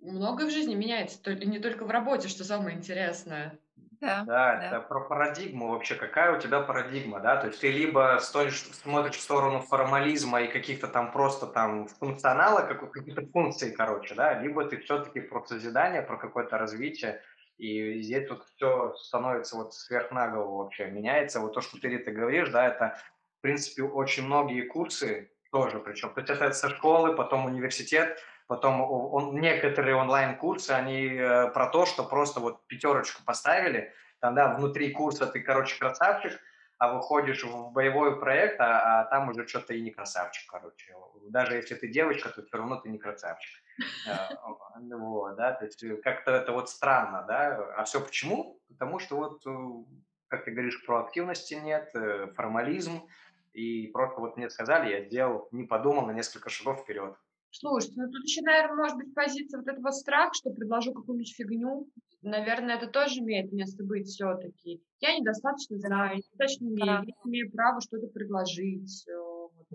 [0.00, 3.58] многое в жизни меняется, не только в работе, что самое интересное.
[4.00, 5.94] Да, да, да, это про парадигму вообще.
[5.94, 7.36] Какая у тебя парадигма, да?
[7.36, 12.62] То есть ты либо стоишь, смотришь в сторону формализма и каких-то там просто там функционала,
[12.62, 17.22] каких-то функций, короче, да, либо ты все-таки про созидание, про какое-то развитие,
[17.58, 21.40] и здесь вот все становится вот сверх на голову вообще, меняется.
[21.40, 22.96] Вот то, что ты, Рита, говоришь, да, это,
[23.38, 26.10] в принципе, очень многие курсы тоже причем.
[26.14, 28.18] То есть это со школы, потом университет,
[28.50, 34.56] Потом он, некоторые онлайн-курсы, они э, про то, что просто вот пятерочку поставили, там, да,
[34.56, 36.32] внутри курса ты, короче, красавчик,
[36.76, 40.96] а выходишь в боевой проект, а, а там уже что-то и не красавчик, короче.
[41.28, 43.62] Даже если ты девочка, то все равно ты не красавчик.
[44.08, 44.34] Э,
[44.96, 47.54] вот, да, то есть как-то это вот странно, да.
[47.76, 48.58] А все почему?
[48.68, 49.94] Потому что вот, э,
[50.26, 51.92] как ты говоришь, проактивности нет,
[52.34, 53.08] формализм,
[53.52, 57.14] и просто вот мне сказали, я сделал, не подумал на несколько шагов вперед.
[57.52, 61.88] Слушайте, ну тут еще, наверное, может быть позиция вот этого страха, что предложу какую-нибудь фигню.
[62.22, 64.82] Наверное, это тоже имеет место быть все-таки.
[65.00, 69.04] Я недостаточно знаю, недостаточно имею, я имею право что-то предложить.
[69.08, 69.66] Вот,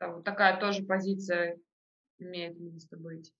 [0.00, 1.58] вот такая тоже позиция
[2.18, 3.32] имеет место быть.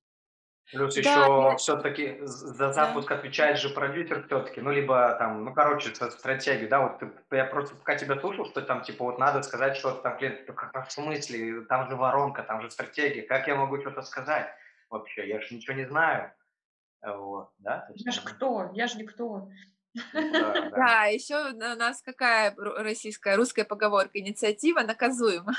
[0.73, 3.17] Плюс да, еще все-таки за запуск да.
[3.17, 7.75] отвечает же продюсер все-таки, ну, либо там, ну, короче, стратегию, да, вот ты, я просто
[7.75, 11.63] пока тебя слушал, что там, типа, вот надо сказать что-то там клиент, как в смысле,
[11.63, 14.47] там же воронка, там же стратегия, как я могу что-то сказать
[14.91, 16.33] вообще, я же ничего не знаю,
[17.03, 17.89] вот, да?
[17.93, 19.49] есть, я же кто, я же никто.
[20.13, 20.71] Ну да, да.
[20.71, 25.55] да, еще у нас какая российская, русская поговорка, инициатива наказуема.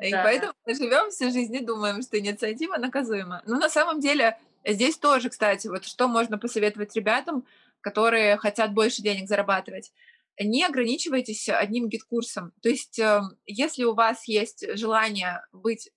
[0.00, 0.22] И да.
[0.22, 3.42] поэтому мы живем всю жизнь и думаем, что инициатива наказуема.
[3.46, 7.44] Но на самом деле здесь тоже, кстати, вот что можно посоветовать ребятам,
[7.80, 9.92] которые хотят больше денег зарабатывать.
[10.40, 12.52] Не ограничивайтесь одним GetCourse ом.
[12.62, 15.90] То есть, эм, если у вас есть желание быть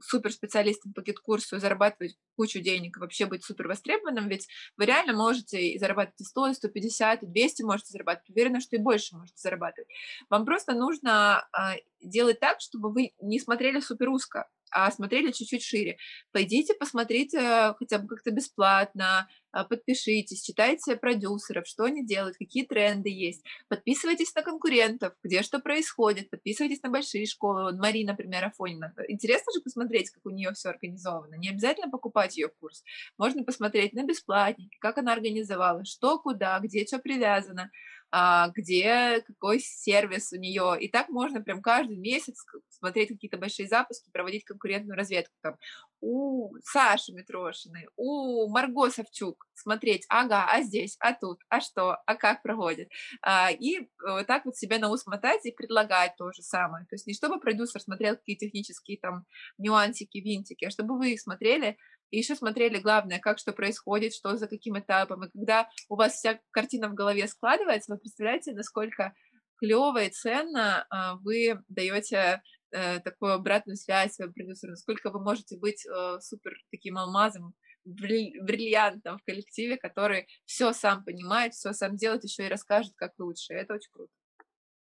[0.00, 5.12] суперспециалистом по GetCourse у и зарабатывать кучу денег вообще быть супер востребованным, ведь вы реально
[5.12, 8.30] можете и зарабатывать и 100, и 150, и 200 можете зарабатывать.
[8.30, 9.88] Уверена, что и больше можете зарабатывать.
[10.30, 15.62] Вам просто нужно а, делать так, чтобы вы не смотрели супер узко а смотрели чуть-чуть
[15.62, 15.96] шире.
[16.32, 19.28] Пойдите, посмотрите хотя бы как-то бесплатно,
[19.64, 26.30] подпишитесь, читайте продюсеров, что они делают, какие тренды есть, подписывайтесь на конкурентов, где что происходит,
[26.30, 27.64] подписывайтесь на большие школы.
[27.64, 28.92] Вот Мари, например, Афонина.
[29.08, 31.34] Интересно же посмотреть, как у нее все организовано.
[31.36, 32.82] Не обязательно покупать ее курс.
[33.18, 37.70] Можно посмотреть на бесплатники, как она организовала, что, куда, где что привязано
[38.05, 40.76] а, где какой сервис у нее.
[40.80, 45.34] И так можно прям каждый месяц смотреть какие-то большие запуски, проводить конкурентную разведку.
[45.42, 45.56] Там,
[46.00, 52.14] у Саши Митрошиной, у Марго Савчук смотреть, ага, а здесь, а тут, а что, а
[52.14, 52.90] как проводит.
[53.22, 56.84] А, и вот так вот себе на ус мотать и предлагать то же самое.
[56.86, 59.24] То есть не чтобы продюсер смотрел какие технические там
[59.58, 61.76] нюансики, винтики, а чтобы вы их смотрели
[62.10, 65.24] и еще смотрели, главное, как что происходит, что за каким этапом.
[65.24, 69.14] И когда у вас вся картина в голове складывается, вы представляете, насколько
[69.58, 72.42] клево и ценно а, вы даете
[72.72, 79.18] э, такую обратную связь своему продюсеру, насколько вы можете быть э, супер таким алмазом, бриллиантом
[79.18, 83.54] в коллективе, который все сам понимает, все сам делает, еще и расскажет, как лучше.
[83.54, 84.12] Это очень круто.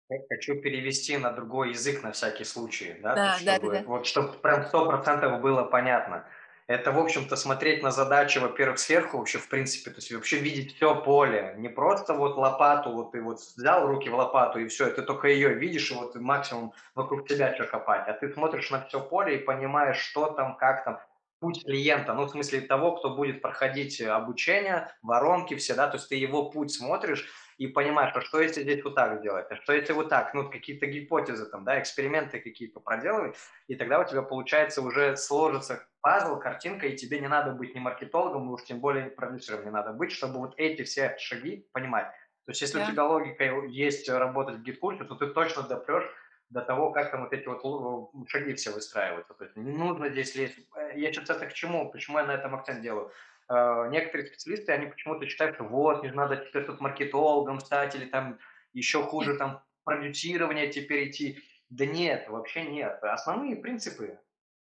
[0.09, 3.83] Я хочу перевести на другой язык на всякий случай, да, да, чтобы, да, да, да.
[3.87, 6.27] вот чтобы прям сто процентов было понятно
[6.71, 10.75] это, в общем-то, смотреть на задачи, во-первых, сверху вообще, в принципе, то есть вообще видеть
[10.75, 14.89] все поле, не просто вот лопату, вот ты вот взял руки в лопату и все,
[14.89, 18.85] ты только ее видишь, и вот максимум вокруг тебя что копать, а ты смотришь на
[18.85, 20.99] все поле и понимаешь, что там, как там,
[21.39, 26.07] путь клиента, ну, в смысле того, кто будет проходить обучение, воронки все, да, то есть
[26.07, 29.73] ты его путь смотришь, и понимаешь, а что если здесь вот так сделать, а что
[29.73, 33.35] если вот так, ну, какие-то гипотезы там, да, эксперименты какие-то проделывать,
[33.67, 37.79] и тогда у тебя получается уже сложится пазл, картинка, и тебе не надо быть ни
[37.79, 42.07] маркетологом, уж тем более продюсером не надо быть, чтобы вот эти все шаги понимать.
[42.45, 42.87] То есть если да.
[42.87, 46.09] у тебя логика есть работать в гид-курсе, то ты точно допрешь
[46.49, 49.33] до того, как там вот эти вот шаги все выстраиваются.
[49.33, 50.57] То есть не нужно здесь лезть.
[50.95, 51.91] Я сейчас это к чему?
[51.91, 53.11] Почему я на этом акцент делаю?
[53.51, 58.05] э, некоторые специалисты, они почему-то считают, что вот, не надо теперь тут маркетологом стать или
[58.05, 58.39] там
[58.73, 61.39] еще хуже там продюсирование теперь идти.
[61.69, 62.99] Да нет, вообще нет.
[63.03, 64.19] Основные принципы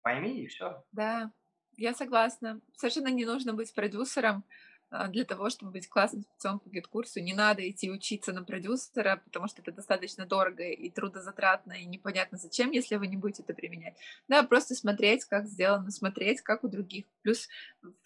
[0.08, 0.84] пойми и все.
[0.94, 1.32] Да,
[1.76, 2.62] я согласна.
[2.76, 4.46] Совершенно не нужно быть продюсером
[4.90, 7.20] а, для того, чтобы быть классным спецом по GetCourse у.
[7.20, 12.38] Не надо идти учиться на продюсера, потому что это достаточно дорого и трудозатратно, и непонятно
[12.38, 13.98] зачем, если вы не будете это применять.
[14.30, 17.06] Да, просто смотреть, как сделано, смотреть, как у других.
[17.22, 17.50] Плюс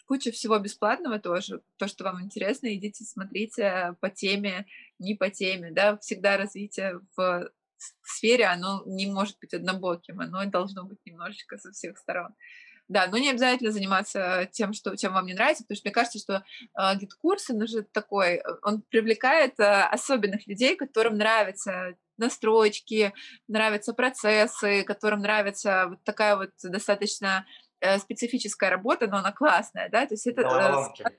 [0.08, 1.62] куча всего бесплатного тоже.
[1.78, 4.66] То, что вам интересно, идите, смотрите по теме,
[4.98, 5.70] не по теме.
[5.72, 7.52] Да, всегда развитие в
[8.04, 12.36] сфере, оно не может быть однобоким, оно должно быть немножечко со всех сторон.
[12.88, 16.20] Да, но не обязательно заниматься тем, что, чем вам не нравится, потому что мне кажется,
[16.20, 16.44] что
[16.78, 23.14] э, GetCourse, он уже такой, э, он привлекает э, особенных людей, которым нравятся настройки,
[23.48, 27.46] нравятся процессы, которым нравится вот такая вот достаточно
[27.80, 30.42] э, специфическая работа, но она классная, да, то есть это...
[30.42, 31.10] Э,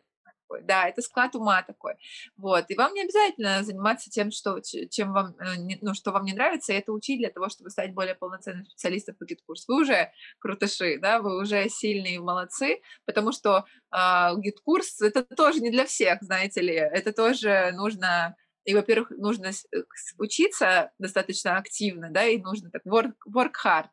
[0.53, 1.95] такой, да, это склад ума такой,
[2.37, 6.33] вот, и вам не обязательно заниматься тем, что, чем вам, э, ну, что вам не
[6.33, 9.64] нравится, и это учить для того, чтобы стать более полноценным специалистом по GetCourse у.
[9.69, 15.71] Вы уже крутыши, да, вы уже сильные, молодцы, потому что э, GetCourse это тоже не
[15.71, 19.79] для всех, знаете ли, это тоже нужно и, во-первых, нужно э,
[20.19, 23.89] учиться достаточно активно, да, и нужно так work, work hard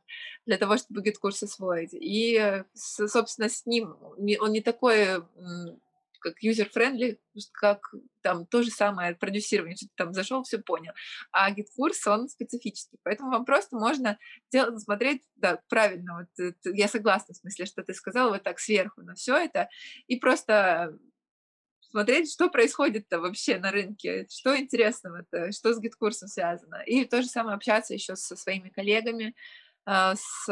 [0.46, 1.94] для того, чтобы GetCourse освоить.
[1.94, 3.96] И, собственно, с ним
[4.40, 5.24] он не такой
[6.20, 7.18] как user-friendly,
[7.54, 7.82] как
[8.22, 10.94] там то же самое продюсирование, что ты там зашел, все понял.
[11.32, 14.18] А GetCourse, он специфический, поэтому вам просто можно
[14.52, 19.02] делать, смотреть, да, правильно, вот я согласна в смысле, что ты сказала, вот так сверху
[19.02, 19.70] на все это,
[20.08, 20.98] и просто
[21.90, 26.82] смотреть, что происходит-то вообще на рынке, что интересного-то, что с GetCourse ом связано.
[26.86, 29.36] И то же самое общаться еще со своими коллегами,
[29.90, 30.48] с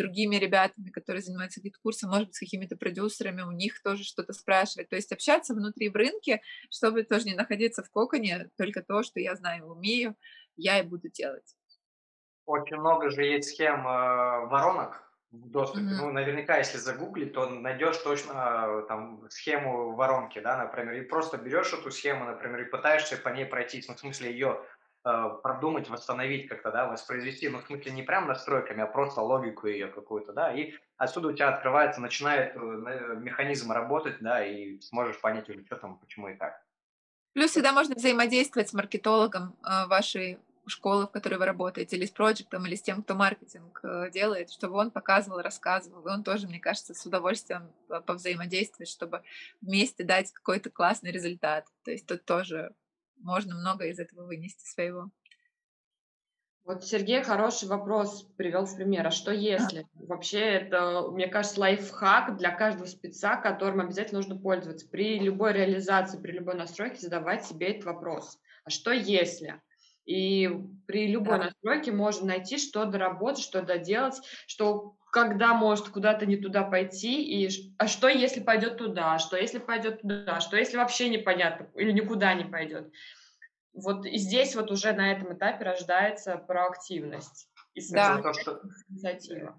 [0.00, 4.32] другими ребятами, которые занимаются GetCourse ом, может быть, с какими-то продюсерами, у них тоже что-то
[4.32, 4.88] спрашивать.
[4.88, 6.40] То есть общаться внутри в рынке,
[6.70, 10.16] чтобы тоже не находиться в коконе, только то, что я знаю, умею,
[10.56, 11.54] я и буду делать.
[12.46, 15.84] Очень много же есть схем э, воронок в доступе.
[15.84, 15.98] Mm-hmm.
[16.00, 21.36] Ну, наверняка, если загуглить, то найдешь точно э, там схему воронки, да, например, и просто
[21.36, 25.88] берешь эту схему, например, и пытаешься по ней пройтись, ну, в смысле ее Э, продумать,
[25.88, 30.32] восстановить как-то, да, воспроизвести, ну, в смысле, не прям настройками, а просто логику ее какую-то,
[30.32, 35.64] да, и отсюда у тебя открывается, начинает э, механизм работать, да, и сможешь понять уже,
[35.64, 36.62] что там, почему и так.
[37.32, 42.10] Плюс всегда можно взаимодействовать с маркетологом э, вашей школы, в которой вы работаете, или с
[42.10, 43.80] проектом, или с тем, кто маркетинг
[44.12, 46.06] делает, чтобы он показывал, рассказывал.
[46.06, 47.72] И он тоже, мне кажется, с удовольствием
[48.06, 49.22] повзаимодействует, чтобы
[49.62, 51.66] вместе дать какой-то классный результат.
[51.84, 52.72] То есть тут тоже
[53.22, 55.10] можно много из этого вынести своего.
[56.64, 59.06] Вот Сергей хороший вопрос привел в пример.
[59.06, 59.86] А что если?
[59.94, 64.88] Вообще это, мне кажется, лайфхак для каждого спеца, которым обязательно нужно пользоваться.
[64.88, 68.38] При любой реализации, при любой настройке задавать себе этот вопрос.
[68.64, 69.60] А что если?
[70.10, 70.50] И
[70.88, 71.44] при любой да.
[71.44, 77.48] настройке можно найти, что доработать, что доделать, что когда может куда-то не туда пойти, и
[77.78, 82.34] а что если пойдет туда, что если пойдет туда, что если вообще непонятно или никуда
[82.34, 82.90] не пойдет.
[83.72, 88.20] Вот и здесь вот уже на этом этапе рождается проактивность и да.
[88.20, 88.60] то, что...
[88.88, 89.56] инициатива.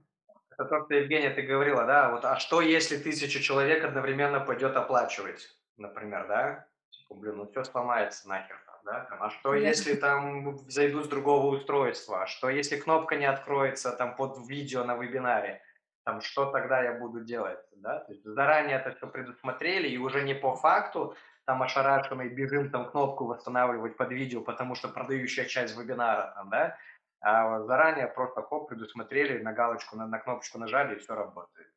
[0.52, 4.76] Это то, что, Евгения, ты говорила, да, вот, а что если тысяча человек одновременно пойдет
[4.76, 5.48] оплачивать,
[5.78, 6.68] например, да?
[6.90, 11.56] Типа, блин, ну все сломается нахер да, там, а что если там зайду с другого
[11.56, 15.62] устройства, а что если кнопка не откроется там под видео на вебинаре,
[16.04, 20.24] там, что тогда я буду делать, да, то есть заранее это все предусмотрели, и уже
[20.24, 21.16] не по факту,
[21.46, 26.78] там, ошарашенный, бежим там кнопку восстанавливать под видео, потому что продающая часть вебинара, там, да,
[27.22, 31.68] а заранее просто хоп, предусмотрели, на галочку, на, на кнопочку нажали, и все работает.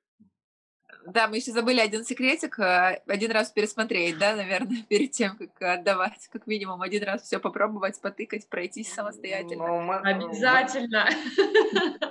[1.06, 5.80] Да, мы еще забыли один секретик, э, один раз пересмотреть, да, наверное, перед тем, как
[5.80, 9.66] отдавать, как минимум один раз все попробовать, потыкать, пройтись самостоятельно.
[9.66, 11.08] Ну, мы, Обязательно.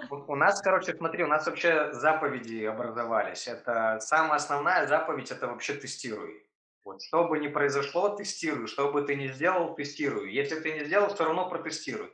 [0.09, 3.47] Мы, у нас, короче, смотри, у нас вообще заповеди образовались.
[3.47, 6.43] Это самая основная заповедь, это вообще тестируй.
[6.85, 8.67] Вот, что бы ни произошло, тестируй.
[8.67, 10.31] Что бы ты ни сделал, тестируй.
[10.31, 12.11] Если ты не сделал, все равно протестируй.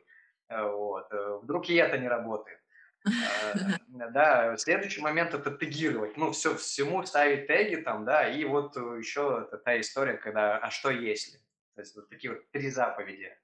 [0.48, 1.12] Э, вот.
[1.12, 2.60] Э, вдруг и это не работает.
[3.06, 6.18] Э, да, следующий момент это тегировать.
[6.18, 10.70] Ну, все, всему ставить теги там, да, и вот еще это та история, когда, а
[10.70, 11.40] что если?
[11.76, 13.36] То есть вот такие вот три заповеди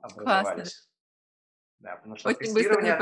[0.00, 0.54] образовались.
[0.54, 0.88] Классно.
[1.80, 3.00] Да, потому что Очень тестирование...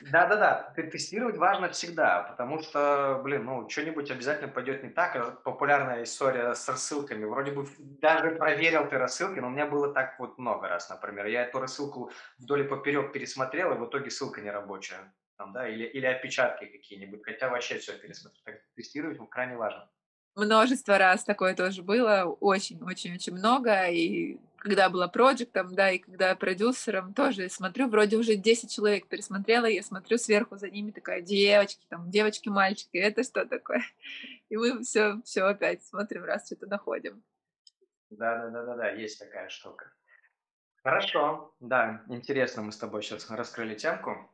[0.00, 5.42] Да-да-да, тестировать важно всегда, потому что, блин, ну, что-нибудь обязательно пойдет не так.
[5.42, 7.24] Популярная история с рассылками.
[7.24, 11.26] Вроде бы даже проверил ты рассылки, но у меня было так вот много раз, например.
[11.26, 15.14] Я эту рассылку вдоль и поперек пересмотрел, и в итоге ссылка не рабочая.
[15.36, 18.42] Там, да, или, или опечатки какие-нибудь, хотя вообще все пересмотрел.
[18.44, 19.90] Так, тестировать крайне важно.
[20.36, 27.12] Множество раз такое тоже было, очень-очень-очень много, и когда была проектом, да, и когда продюсером,
[27.12, 32.10] тоже смотрю, вроде уже 10 человек пересмотрела, я смотрю сверху за ними такая, девочки, там,
[32.10, 33.82] девочки, мальчики, это что такое?
[34.48, 37.22] И мы все, все опять смотрим, раз что-то находим.
[38.08, 39.92] Да-да-да-да, есть такая штука.
[40.82, 44.30] Хорошо, да, интересно мы с тобой сейчас раскрыли темку.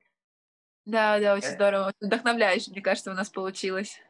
[0.85, 1.55] Да, да, очень э...
[1.55, 4.01] здорово, вдохновляюще, мне кажется, у нас получилось.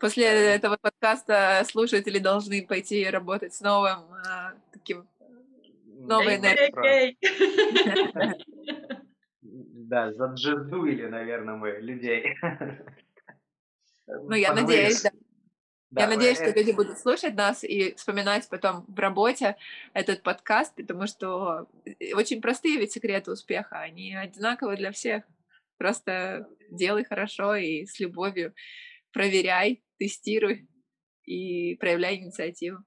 [0.00, 5.06] После этого подкаста слушатели должны пойти работать с новым а, таким
[6.06, 7.18] новой энергией.
[9.86, 12.34] Да, заджедуили, наверное, мы людей.
[14.06, 15.10] Ну, я надеюсь, да.
[15.94, 19.56] Да, Я надеюсь, что люди будут слушать нас и вспоминать потом в работе
[19.92, 25.22] этот подкаст, потому что э, очень простые ведь секреты успеха, они одинаковы для всех.
[25.78, 28.54] Просто делай хорошо и с любовью
[29.12, 30.68] проверяй, тестируй
[31.24, 32.78] и проявляй инициативу.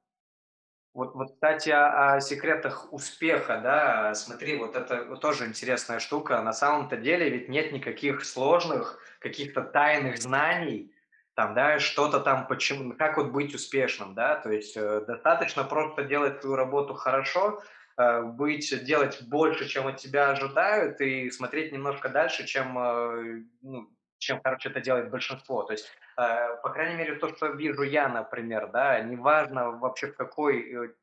[0.97, 6.41] Вот, вот кстати, о, о секретах успеха, да, смотри, вот это тоже интересная штука.
[6.41, 10.91] На самом-то деле ведь нет никаких сложных, каких-то тайных знаний,
[11.35, 16.01] там, да, что-то там, почему, как вот быть успешным, да, то есть э, достаточно просто
[16.01, 17.61] делать свою работу хорошо,
[17.99, 23.87] э, быть, делать больше, чем от тебя ожидают, и смотреть немножко дальше, чем, э, ну,
[24.28, 25.63] чем, короче, это делает большинство.
[25.63, 30.15] То есть, э, по крайней мере, то, что вижу я, например, да, неважно вообще в
[30.15, 30.88] какой...
[30.88, 30.93] Э,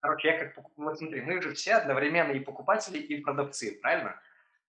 [0.00, 0.64] короче, я как...
[0.76, 4.20] Вот смотри, мы же все одновременно и покупатели, и продавцы, правильно?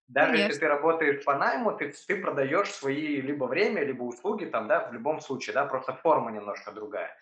[0.08, 0.48] Даже Конечно.
[0.48, 4.90] если ты работаешь по найму, ты, ты продаешь свои либо время, либо услуги, там, да,
[4.90, 7.16] в любом случае, да, просто форма немножко другая.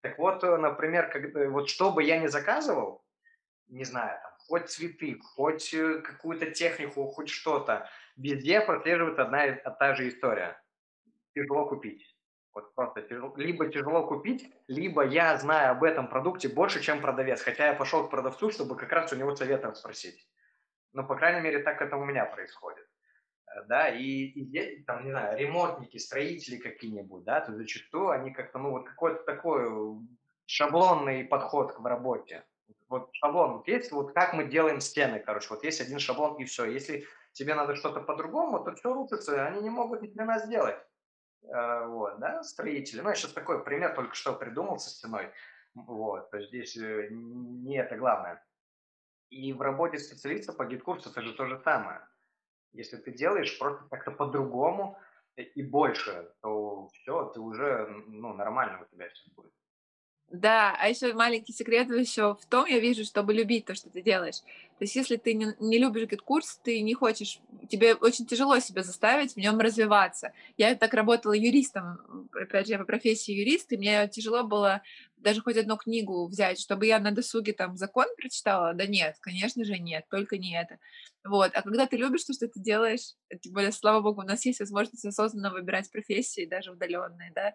[0.00, 3.04] Так вот, э, например, когда, вот что бы я ни заказывал,
[3.68, 9.62] не знаю, там, хоть цветы, хоть э, какую-то технику, хоть что-то, везде прослеживается одна и
[9.78, 10.62] та же история.
[11.34, 12.04] Тяжело купить.
[12.54, 17.40] Вот просто тяжело, либо тяжело купить, либо я знаю об этом продукте больше, чем продавец.
[17.40, 20.28] Хотя я пошел к продавцу, чтобы как раз у него советов спросить.
[20.92, 22.86] Ну, по крайней мере, так это у меня происходит.
[23.46, 28.58] Э, да, и, и там, не знаю, ремонтники, строители какие-нибудь, да, то зачастую они как-то,
[28.58, 29.70] ну, вот какой-то такой
[30.46, 32.44] шаблонный подход к работе.
[32.92, 36.66] Вот шаблон есть, вот как мы делаем стены, короче, вот есть один шаблон и все.
[36.66, 40.76] Если тебе надо что-то по-другому, то все рушится, они не могут ни хрена сделать.
[41.44, 43.00] Э, вот, да, строители.
[43.00, 45.30] Ну, я сейчас такой пример только что придумал со стеной.
[45.74, 48.44] Вот, то есть здесь э, не это главное.
[49.30, 52.06] И в работе специалиста по GetCourse у это же то же самое.
[52.74, 54.98] Если ты делаешь просто как-то по-другому
[55.36, 59.54] и больше, то все, ты уже, ну, нормально у тебя все будет.
[60.30, 64.00] Да, а еще маленький секрет еще в том, я вижу, чтобы любить то, что ты
[64.00, 64.40] делаешь.
[64.78, 68.82] То есть, если ты не, не любишь GetCourse, ты не хочешь, тебе очень тяжело себя
[68.82, 70.32] заставить в нем развиваться.
[70.56, 74.80] Я так работала юристом, опять же, я по профессии юрист, и мне тяжело было
[75.18, 78.72] даже хоть одну книгу взять, чтобы я на досуге там закон прочитала.
[78.72, 80.78] Да нет, конечно же нет, только не это.
[81.24, 81.52] Вот.
[81.54, 84.60] А когда ты любишь то, что ты делаешь, тем более, слава богу, у нас есть
[84.60, 87.54] возможность осознанно выбирать профессии, даже удаленные, да,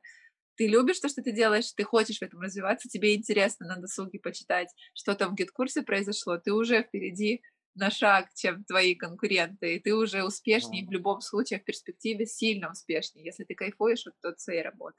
[0.58, 4.20] ты любишь то, что ты делаешь, ты хочешь в этом развиваться, тебе интересно на досуге
[4.20, 7.42] почитать, что там в гид-курсе произошло, ты уже впереди
[7.76, 12.72] на шаг, чем твои конкуренты, и ты уже успешнее в любом случае в перспективе сильно
[12.72, 14.98] успешнее, если ты кайфуешь от, от своей работы.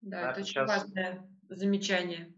[0.00, 2.32] Да, да это очень важное замечание.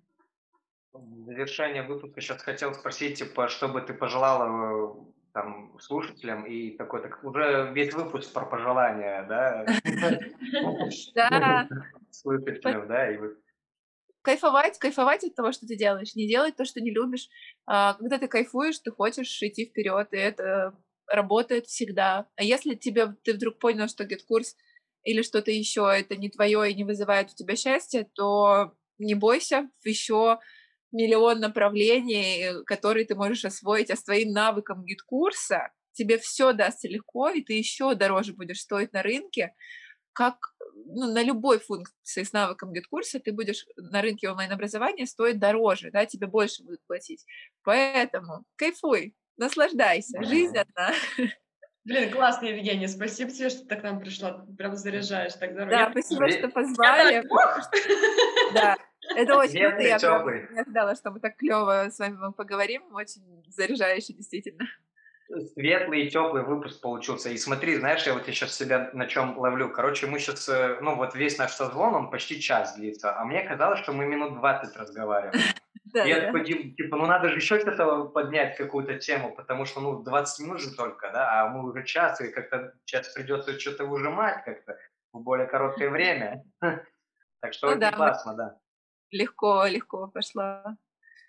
[0.92, 6.70] В завершение выпуска сейчас хотел спросить, типа, что бы ты пожелала э, там, слушателям, и
[6.76, 9.66] такой, так уже весь выпуск про пожелания, да?
[11.14, 11.68] Да.
[12.10, 13.36] Слушателям, да, и вы
[14.22, 17.28] кайфовать, кайфовать от того, что ты делаешь, не делать то, что не любишь.
[17.66, 20.74] А, когда ты кайфуешь, ты хочешь идти вперед, и это
[21.06, 22.26] работает всегда.
[22.36, 24.56] А если тебе ты вдруг понял, что GetCourse
[25.02, 29.68] или что-то еще это не твое и не вызывает у тебя счастья, то не бойся,
[29.84, 30.38] еще
[30.94, 36.88] миллион направлений, которые ты можешь освоить, а с твоим навыком GetCourse а тебе все дастся
[36.88, 39.54] легко, и ты еще дороже будешь стоить на рынке,
[40.12, 40.36] как
[40.86, 45.90] ну, на любой функции с навыком GetCourse а ты будешь на рынке онлайн-образования стоить дороже,
[45.92, 47.24] да, тебе больше будут платить.
[47.64, 50.92] Поэтому кайфуй, наслаждайся, жизнь одна.
[51.84, 55.70] Блин, классно, Евгения, спасибо тебе, что ты к нам пришла, прям заряжаешь так здорово.
[55.70, 57.22] Да, спасибо, что позвали.
[58.54, 58.76] Да,
[59.16, 59.82] это очень круто.
[59.82, 59.98] Я
[60.50, 62.82] не ожидала, что мы так клево с вами поговорим.
[62.94, 64.64] Очень заряжающе, действительно.
[65.54, 67.30] Светлый и теплый выпуск получился.
[67.30, 69.70] И смотри, знаешь, я вот сейчас себя на чем ловлю.
[69.70, 73.18] Короче, мы сейчас, э, ну вот весь наш созвон, он почти час длится.
[73.18, 75.34] А мне казалось, что мы минут 20 разговариваем.
[75.94, 80.02] Да, я такой, типа, ну надо же еще что-то поднять, какую-то тему, потому что, ну,
[80.02, 84.44] 20 минут же только, да, а мы уже час, и как-то сейчас придется что-то выжимать
[84.44, 84.76] как-то
[85.12, 86.44] в более короткое время.
[87.40, 88.58] Так что ну, очень да, классно, да.
[89.10, 90.64] Легко, легко пошло.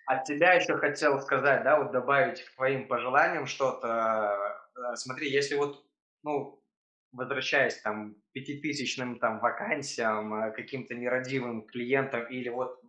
[0.06, 4.64] От тебя еще хотел сказать, да, вот добавить к твоим пожеланиям что-то.
[4.78, 5.84] Э, смотри, если вот,
[6.24, 6.64] ну,
[7.12, 12.80] возвращаясь там пятитысячным там вакансиям, э, каким-то нерадивым клиентам или вот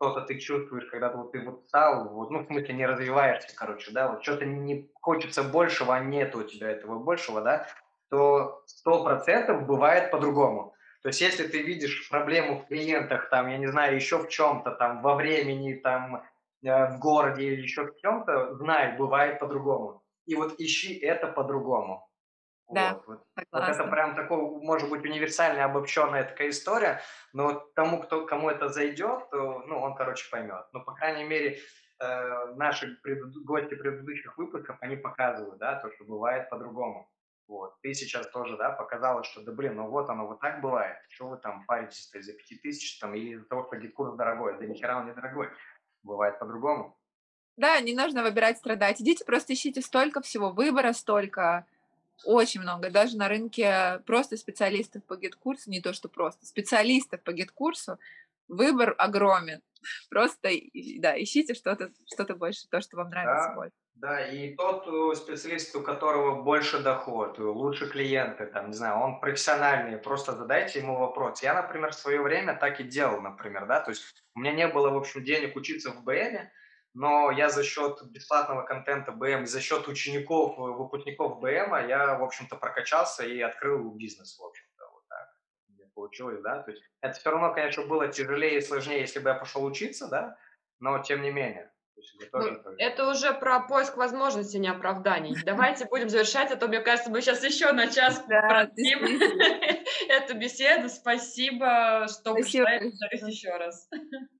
[0.00, 3.92] что-то ты чувствуешь, когда вот ты вот стал, вот, ну, в смысле, не развиваешься, короче,
[3.92, 7.66] да, вот что-то не хочется большего, а нет у тебя этого большего, да,
[8.08, 10.72] то сто процентов бывает по-другому.
[11.02, 14.70] То есть, если ты видишь проблему в клиентах, там, я не знаю, еще в чем-то,
[14.72, 16.24] там, во времени, там,
[16.62, 20.02] э, в городе или еще в чем-то, знай, бывает по-другому.
[20.24, 22.08] И вот ищи это по-другому.
[22.72, 23.46] Да, вот, вот.
[23.52, 27.00] вот это прям такой, может быть, универсальная, обобщенная такая история,
[27.32, 30.66] но вот тому, кто, кому это зайдет, то, ну, он, короче, поймет.
[30.72, 31.58] Ну, по крайней мере,
[32.00, 37.10] э, наши пред, гости предыдущих выпусков, они показывают, да, то, что бывает по-другому.
[37.50, 37.74] Вот.
[37.82, 40.96] Ты сейчас тоже, да, показала, что, да, блин, ну вот оно вот так бывает.
[41.08, 44.56] Что вы там паритесь из-за пяти тысяч там или из-за того, что GetCourse дорогой?
[44.56, 45.48] Да нихера он не дорогой.
[46.04, 46.96] Бывает по-другому.
[47.56, 49.00] Да, не нужно выбирать страдать.
[49.02, 51.66] Идите, просто ищите столько всего, выбора столько,
[52.24, 52.90] очень много.
[52.90, 57.86] Даже на рынке просто специалистов по GetCourse у, не то что просто, специалистов по GetCourse
[57.86, 57.98] у,
[58.48, 59.62] выбор огромен.
[60.10, 60.50] Просто,
[60.98, 63.72] да, ищите что-то что больше, то, что вам нравится да, больше.
[63.94, 68.98] Да, и тот э, специалист, у которого больше доход, э, лучше клиенты, там, не знаю,
[68.98, 71.42] он профессиональный, просто задайте ему вопрос.
[71.42, 74.02] Я, например, в свое время так и делал, например, да, то есть
[74.34, 76.50] у меня не было, в общем, денег учиться в БМе,
[76.94, 82.24] но я за счет бесплатного контента БМ, за счет учеников, э, выпускников БМа я, в
[82.24, 85.28] общем-то, прокачался и открыл бизнес, в общем-то, вот так
[85.94, 89.34] получилось, да, то есть это все равно, конечно, было тяжелее и сложнее, если бы я
[89.34, 90.36] пошел учиться, да,
[90.80, 91.70] но тем не менее.
[92.32, 95.34] Ну, это уже про поиск возможностей, не оправданий.
[95.44, 99.04] Давайте будем завершать, а то, мне кажется, мы сейчас еще на час продлим
[100.08, 100.88] эту беседу.
[100.88, 102.60] Спасибо, что пришли.
[103.30, 103.88] еще раз.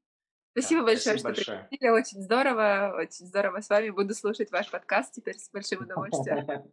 [0.60, 1.68] Спасибо да, большое, спасибо что большое.
[1.68, 2.00] пригласили.
[2.00, 3.90] Очень здорово, очень здорово с вами.
[3.90, 6.72] Буду слушать ваш подкаст теперь с большим удовольствием.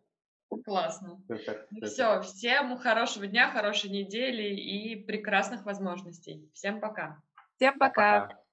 [0.65, 1.21] Классно.
[1.27, 6.49] Ну Все, всем хорошего дня, хорошей недели и прекрасных возможностей.
[6.53, 7.21] Всем пока.
[7.57, 8.27] Всем пока.
[8.27, 8.46] пока.